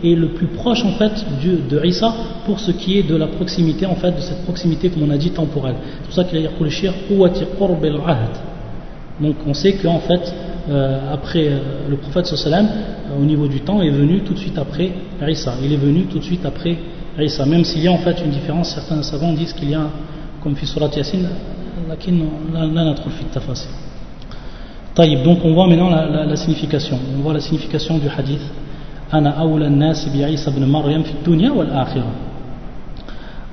[0.04, 1.12] est, le plus proche en fait
[1.44, 2.12] de Isa
[2.46, 5.16] pour ce qui est de la proximité en fait de cette proximité comme on a
[5.16, 5.74] dit temporelle.
[5.98, 6.48] C'est pour ça qu'il a dit
[9.20, 10.34] Donc on sait qu'en fait
[10.70, 11.58] euh, après euh,
[11.90, 14.92] le prophète sallam euh, au niveau du temps est venu tout de suite après
[15.26, 15.54] Isa.
[15.62, 16.76] Il est venu tout de suite après
[17.18, 17.44] Isa.
[17.44, 19.90] Même s'il y a en fait une différence, certains savants disent qu'il y a
[20.40, 21.18] comme fi surat Yasin,
[25.24, 26.98] donc on voit maintenant la signification.
[27.16, 28.40] On voit la signification du hadith.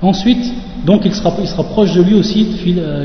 [0.02, 0.54] Ensuite,
[0.86, 3.04] donc il sera, il sera proche de lui aussi fil, euh,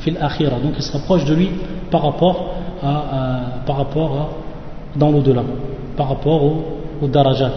[0.00, 0.56] fil akhira.
[0.62, 1.48] Donc il sera proche de lui
[1.90, 4.28] par rapport à, à par rapport à,
[4.98, 5.42] dans l'au-delà,
[5.96, 6.64] par rapport au,
[7.00, 7.52] au, darajat.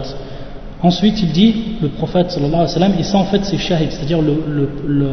[0.82, 3.90] Ensuite, il dit, le prophète sallallahu alayhi wa sallam, et ça en fait c'est shahid,
[3.90, 5.08] c'est-à-dire le, le, le,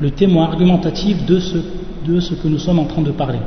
[0.00, 1.58] le, témoin argumentatif de ce,
[2.06, 3.38] de ce que nous sommes en train de parler.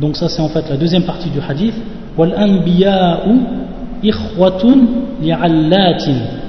[0.00, 1.74] Donc ça c'est en fait la deuxième partie du hadith.
[2.18, 3.36] والأنبياء
[4.04, 4.76] إخوة
[5.22, 6.04] لعلات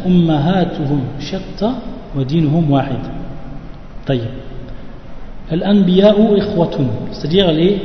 [0.06, 1.72] أمهاتهم شتى
[2.16, 3.00] ودينهم واحد
[4.08, 4.30] طيب
[5.52, 6.78] الأنبياء إخوة
[7.12, 7.82] c'est-à-dire les,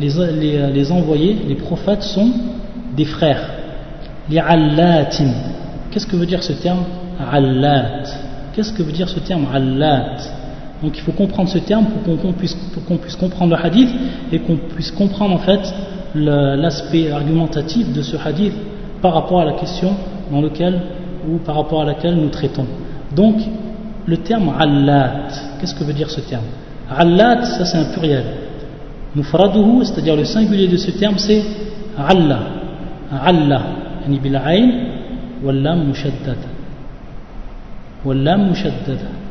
[0.00, 2.30] les, les, les envoyés, les prophètes sont
[2.96, 3.50] des frères
[4.30, 5.16] لعلات
[5.90, 6.84] qu'est-ce que veut dire ce terme
[7.30, 8.04] allat
[8.54, 10.16] qu'est-ce que veut dire ce terme allat
[10.83, 13.89] donc il faut comprendre ce terme pour qu'on puisse, qu puisse, comprendre le hadith
[14.33, 15.73] et qu'on puisse comprendre en fait
[16.13, 18.53] l'aspect argumentatif de ce hadith
[19.01, 19.91] par rapport à la question
[20.29, 20.79] dans lequel
[21.29, 22.65] ou par rapport à laquelle nous traitons.
[23.15, 23.37] Donc
[24.05, 25.27] le terme allat,
[25.59, 26.43] qu'est-ce que veut dire ce terme?
[26.89, 28.25] Allat, ça c'est un pluriel.
[29.15, 31.43] Mufraduhu, c'est-à-dire le singulier de ce terme, c'est
[31.97, 32.39] alla.
[33.09, 33.61] Alla,
[34.03, 34.71] yani ayn
[35.43, 36.49] wal lam mushaddada.
[38.03, 39.22] Wal lam mushaddada.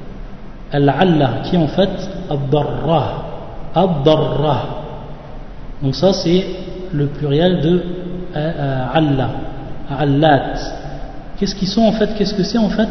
[0.72, 1.90] Al-alla, qui en fait
[2.30, 3.24] ad-darra.
[3.74, 4.66] Ad-darra.
[5.82, 6.44] Donc ça c'est
[6.92, 7.82] le pluriel de
[8.34, 9.30] euh, Allah.
[9.90, 10.54] Allat.
[11.38, 12.14] Qu'est-ce qu'ils sont en fait?
[12.16, 12.88] Qu'est-ce que c'est en fait?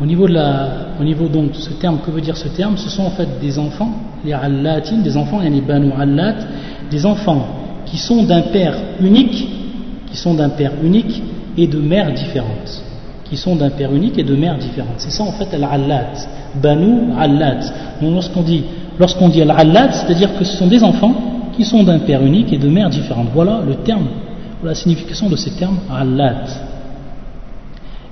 [0.00, 0.68] Au niveau, de la,
[0.98, 2.76] au niveau donc ce terme, que veut dire ce terme?
[2.76, 3.90] Ce sont en fait des enfants,
[4.24, 6.34] les allatin, des enfants, il y a les banu allat,
[6.90, 7.46] des enfants
[7.84, 9.48] qui sont d'un père unique,
[10.06, 11.22] qui sont d'un père unique
[11.56, 12.82] et de mères différentes
[13.32, 14.96] qui sont d'un père unique et de mères différentes.
[14.98, 16.12] C'est ça en fait al-allat,
[16.62, 17.60] banu allat.
[18.02, 18.62] Lorsqu'on dit,
[19.00, 21.14] lorsqu'on dit al-allat, c'est-à-dire que ce sont des enfants
[21.56, 23.28] qui sont d'un père unique et de mères différentes.
[23.32, 24.06] Voilà le terme,
[24.62, 26.42] la signification de ces termes allat.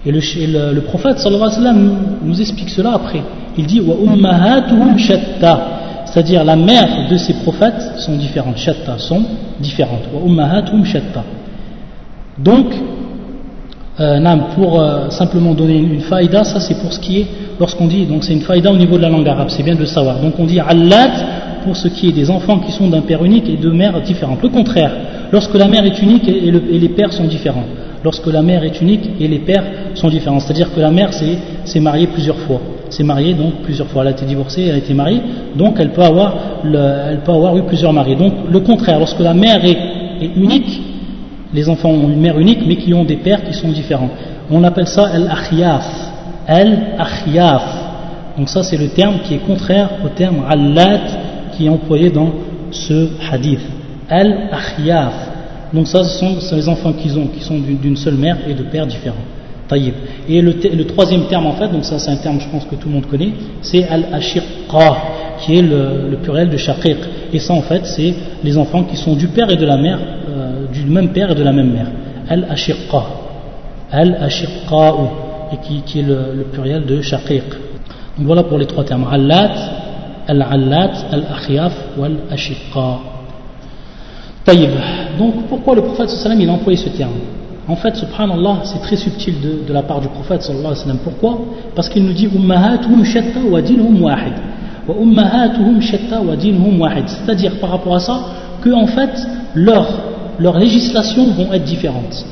[0.06, 1.72] Et le, le, le, prophète alayhi wa
[2.22, 3.22] nous explique cela après.
[3.58, 5.60] Il dit wa ummahatuhum shatta,
[6.06, 9.22] c'est-à-dire la mère de ces prophètes sont différentes, shatta sont
[9.60, 10.08] différentes.
[10.14, 11.22] Wa ummahatuhum shatta.
[12.38, 12.72] Donc
[14.00, 17.26] euh, pour euh, simplement donner une, faïda, ça c'est pour ce qui est,
[17.58, 19.80] lorsqu'on dit, donc c'est une faïda au niveau de la langue arabe, c'est bien de
[19.80, 20.18] le savoir.
[20.20, 21.10] Donc on dit allat
[21.64, 24.42] pour ce qui est des enfants qui sont d'un père unique et de mères différentes.
[24.42, 24.92] Le contraire,
[25.30, 27.64] lorsque la mère est unique et, les pères sont différents.
[28.02, 30.40] Lorsque la mère est unique et les pères sont différents.
[30.40, 32.60] C'est-à-dire que la mère s'est mariée plusieurs fois.
[32.88, 34.00] S'est mariée donc plusieurs fois.
[34.00, 35.20] Elle a été divorcée, elle a été mariée,
[35.54, 36.34] donc elle peut avoir,
[36.64, 38.16] eu plusieurs maris.
[38.16, 40.89] Donc le contraire, lorsque la mère est unique,
[41.52, 44.10] les enfants ont une mère unique mais qui ont des pères qui sont différents.
[44.50, 45.86] On appelle ça al-akhyaf.
[46.46, 47.62] Al-akhyaf.
[48.38, 51.00] Donc ça c'est le terme qui est contraire au terme allat
[51.56, 52.32] qui est employé dans
[52.70, 53.60] ce hadith.
[54.08, 55.14] Al-akhyaf.
[55.72, 58.62] Donc ça ce sont, les enfants qu'ils ont qui sont d'une seule mère et de
[58.62, 59.16] pères différents.
[59.68, 59.94] Taïb.
[60.28, 62.88] Et le, troisième terme en fait, donc ça c'est un terme je pense que tout
[62.88, 63.32] le monde connaît,
[63.62, 64.96] c'est al-ashiqqa
[65.40, 66.96] qui est le, le pluriel de shaqiq.
[67.32, 69.98] Et ça en fait c'est les enfants qui sont du père et de la mère
[70.72, 71.86] du même père et de la même mère.
[72.28, 73.02] Al-Ashiqqa.
[73.90, 74.94] Al-Ashiqqa,
[75.52, 77.44] et qui, qui, est le, pluriel de Shaqiq.
[78.16, 79.06] Donc voilà pour les trois termes.
[79.10, 79.50] Allat,
[80.28, 82.98] Al-Allat, Al-Akhyaf ou Al-Ashiqqa.
[84.44, 84.70] Taïb.
[85.18, 87.12] Donc pourquoi le prophète sallam il a employé ce terme?
[87.68, 90.84] En fait, subhanallah, c'est très subtil de, de, la part du prophète sallallahu alayhi wa
[90.84, 90.98] sallam.
[91.04, 91.38] Pourquoi?
[91.74, 94.34] Parce qu'il nous dit Ummahatuhum shatta wa dinhum wahid.
[94.88, 97.08] Wa ummahatuhum shatta wa dinhum wahid.
[97.08, 98.20] C'est-à-dire par rapport à ça,
[98.62, 99.10] que en fait,
[99.54, 100.09] leur
[100.40, 102.24] leurs législations vont être différentes.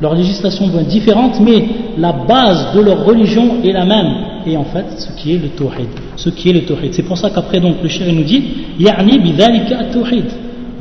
[0.00, 1.64] Leurs législations vont être différentes, mais
[1.96, 4.12] la base de leur religion est la même.
[4.44, 5.88] Et en fait, ce qui est le tawhid.
[6.16, 6.62] Ce qui est le.
[6.90, 8.42] C'est pour ça qu'après, donc, le shir nous dit
[8.80, 10.24] Yani bidhalika tawhid.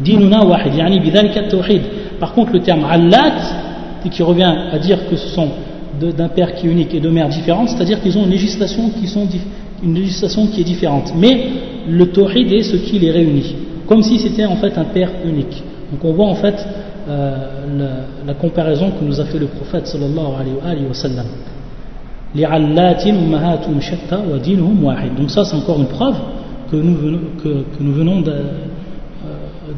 [0.04, 0.74] Dinuna wahid.
[0.76, 1.82] Yani bidhalika tawhid.
[2.20, 3.36] Par contre, le terme allat,
[4.10, 5.50] qui revient à dire que ce sont
[6.00, 9.06] d'un père qui est unique et de mères différentes, c'est-à-dire qu'ils ont une législation qui,
[9.08, 9.28] sont,
[9.84, 11.14] une législation qui est différente.
[11.16, 11.46] Mais
[11.88, 13.56] le tawhid est ce qui les réunit.
[13.86, 15.62] Comme si c'était en fait un père unique.
[15.92, 16.56] Donc on voit en fait
[17.10, 17.48] euh,
[18.26, 21.26] la, comparaison que nous a fait le prophète sallallahu alayhi wa sallam.
[25.18, 26.16] Donc ça c'est encore une preuve
[26.72, 28.44] que nous venons, euh,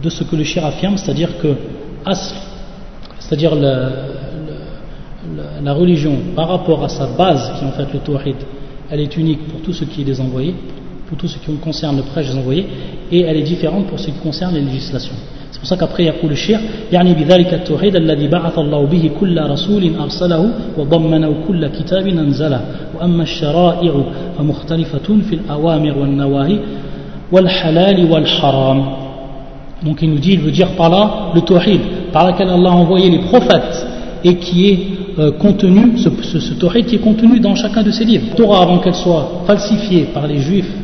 [0.02, 1.56] de, ce que le shir affirme, c'est-à-dire que
[3.20, 3.90] c'est-à-dire la,
[5.64, 8.36] la, religion par rapport à sa base qui est en fait le tawhid,
[8.92, 10.54] elle est unique pour tout ce qui est des envoyés,
[11.08, 12.68] pour tout ce qui concerne le prêche des envoyés,
[13.12, 15.16] et elle est différente pour ce qui concerne les législations
[15.63, 16.61] C'est pour ça qu'après يقول الشيخ
[16.93, 22.61] يعني بذلك التوحيد الذي بعث الله به كل رسول أرسله وضمنه كل كتاب أنزله
[22.95, 23.93] وأما الشرائع
[24.39, 26.59] فمختلفة في الأوامر والنواهي
[27.33, 28.85] والحلال والحرام
[29.85, 31.81] donc il nous dit, il veut dire par là le tawhid,
[32.13, 33.87] par lequel Allah a envoyé les prophètes
[34.25, 34.79] et qui est
[35.19, 38.27] euh, contenu, ce, ce, ce tawhid qui est contenu dans chacun de ces livres.
[38.31, 40.82] La Torah, avant qu'elle soit falsifiée par les juifs, euh,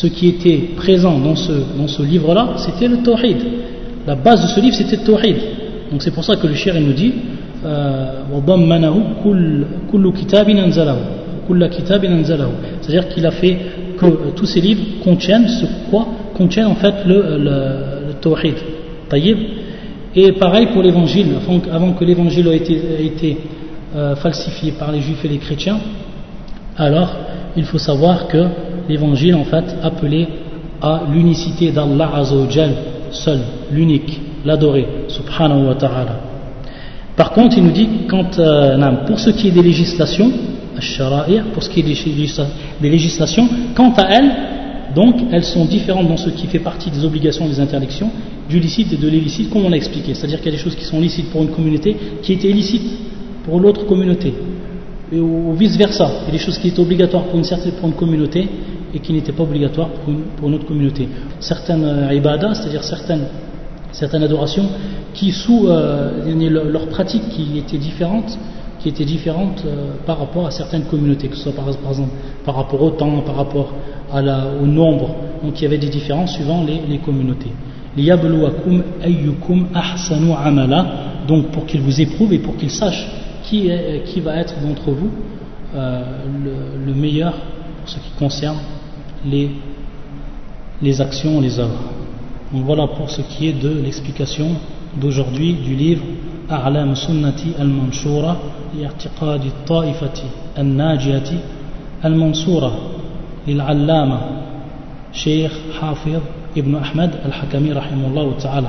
[0.00, 3.36] ce qui était présent dans ce, dans ce livre-là, c'était le tawhid.
[4.06, 5.36] La base de ce livre, c'était le tawhid.
[5.90, 7.12] Donc c'est pour ça que le shir nous dit
[12.82, 13.58] c'est-à-dire qu'il a fait
[13.96, 16.06] que tous ces livres contiennent ce quoi?
[16.34, 18.56] Contiennent en fait le, le, le tawhid.
[19.08, 19.38] Taïb.
[20.16, 21.28] Et pareil pour l'évangile,
[21.72, 23.38] avant que l'évangile ait été,
[23.96, 25.78] euh, falsifié par les juifs et les chrétiens,
[26.76, 27.14] alors
[27.56, 28.44] il faut savoir que
[28.88, 30.28] l'évangile en fait appelait
[30.80, 32.70] à l'unicité d'Allah Azzawajal,
[33.10, 36.20] seul, l'unique, l'adoré, subhanahu wa ta'ala.
[37.16, 37.88] Par contre, il nous dit,
[38.38, 40.30] euh, pour ce qui est des législations,
[41.52, 44.32] pour ce qui est des législations, quant à elles,
[44.94, 48.10] donc elles sont différentes dans ce qui fait partie des obligations des interdictions,
[48.48, 50.14] du licite et de l'illicite, comme on l'a expliqué.
[50.14, 52.90] C'est-à-dire qu'il y a des choses qui sont licites pour une communauté qui étaient illicites
[53.44, 54.34] pour l'autre communauté.
[55.12, 56.10] Ou vice-versa.
[56.22, 58.48] Il y a des choses qui étaient obligatoires pour une, certaine, communauté
[58.94, 59.88] et qui n'étaient pas obligatoires
[60.38, 61.08] pour une, autre communauté.
[61.40, 63.26] Certaines euh, c'est-à-dire certaines,
[63.92, 64.66] certaines adorations,
[65.12, 68.38] qui sous euh, leur pratique qui était différente,
[68.80, 72.10] qui étaient différentes euh, par rapport à certaines communautés, que ce soit par, exemple
[72.44, 73.72] par rapport au temps, par rapport
[74.12, 77.50] au nombre, donc il y avait des différences suivant les, les communautés.
[81.26, 83.08] Donc pour qu'il vous éprouve et pour qu'il sache
[83.43, 85.09] qui, est, qui va être d'entre vous
[85.75, 86.03] euh,
[86.43, 88.57] le, le, meilleur pour ce qui concerne
[89.25, 89.51] les,
[90.81, 91.83] les actions, les œuvres.
[92.51, 94.47] Donc voilà pour ce qui est de l'explication
[94.99, 96.03] d'aujourd'hui du livre
[96.51, 98.39] أعلام سنة المنشورة
[98.79, 100.23] لاعتقاد الطائفة
[100.57, 101.39] الناجية
[102.05, 102.79] المنصورة
[103.47, 104.19] للعلامة
[105.13, 106.19] شيخ حافظ
[106.57, 108.67] ابن أحمد الحكمي رحمه الله تعالى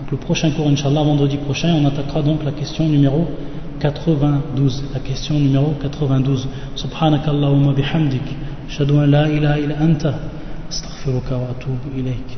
[0.00, 3.26] Donc le prochain cours, Inch'Allah, vendredi prochain, on attaquera donc la question numéro
[3.83, 8.27] 92 la question numéro 92 سبحانك اللهم bihamdik
[8.69, 10.13] Shadwan la ilaha illa anta
[10.69, 12.29] astaghfiruka wa atubu ilayk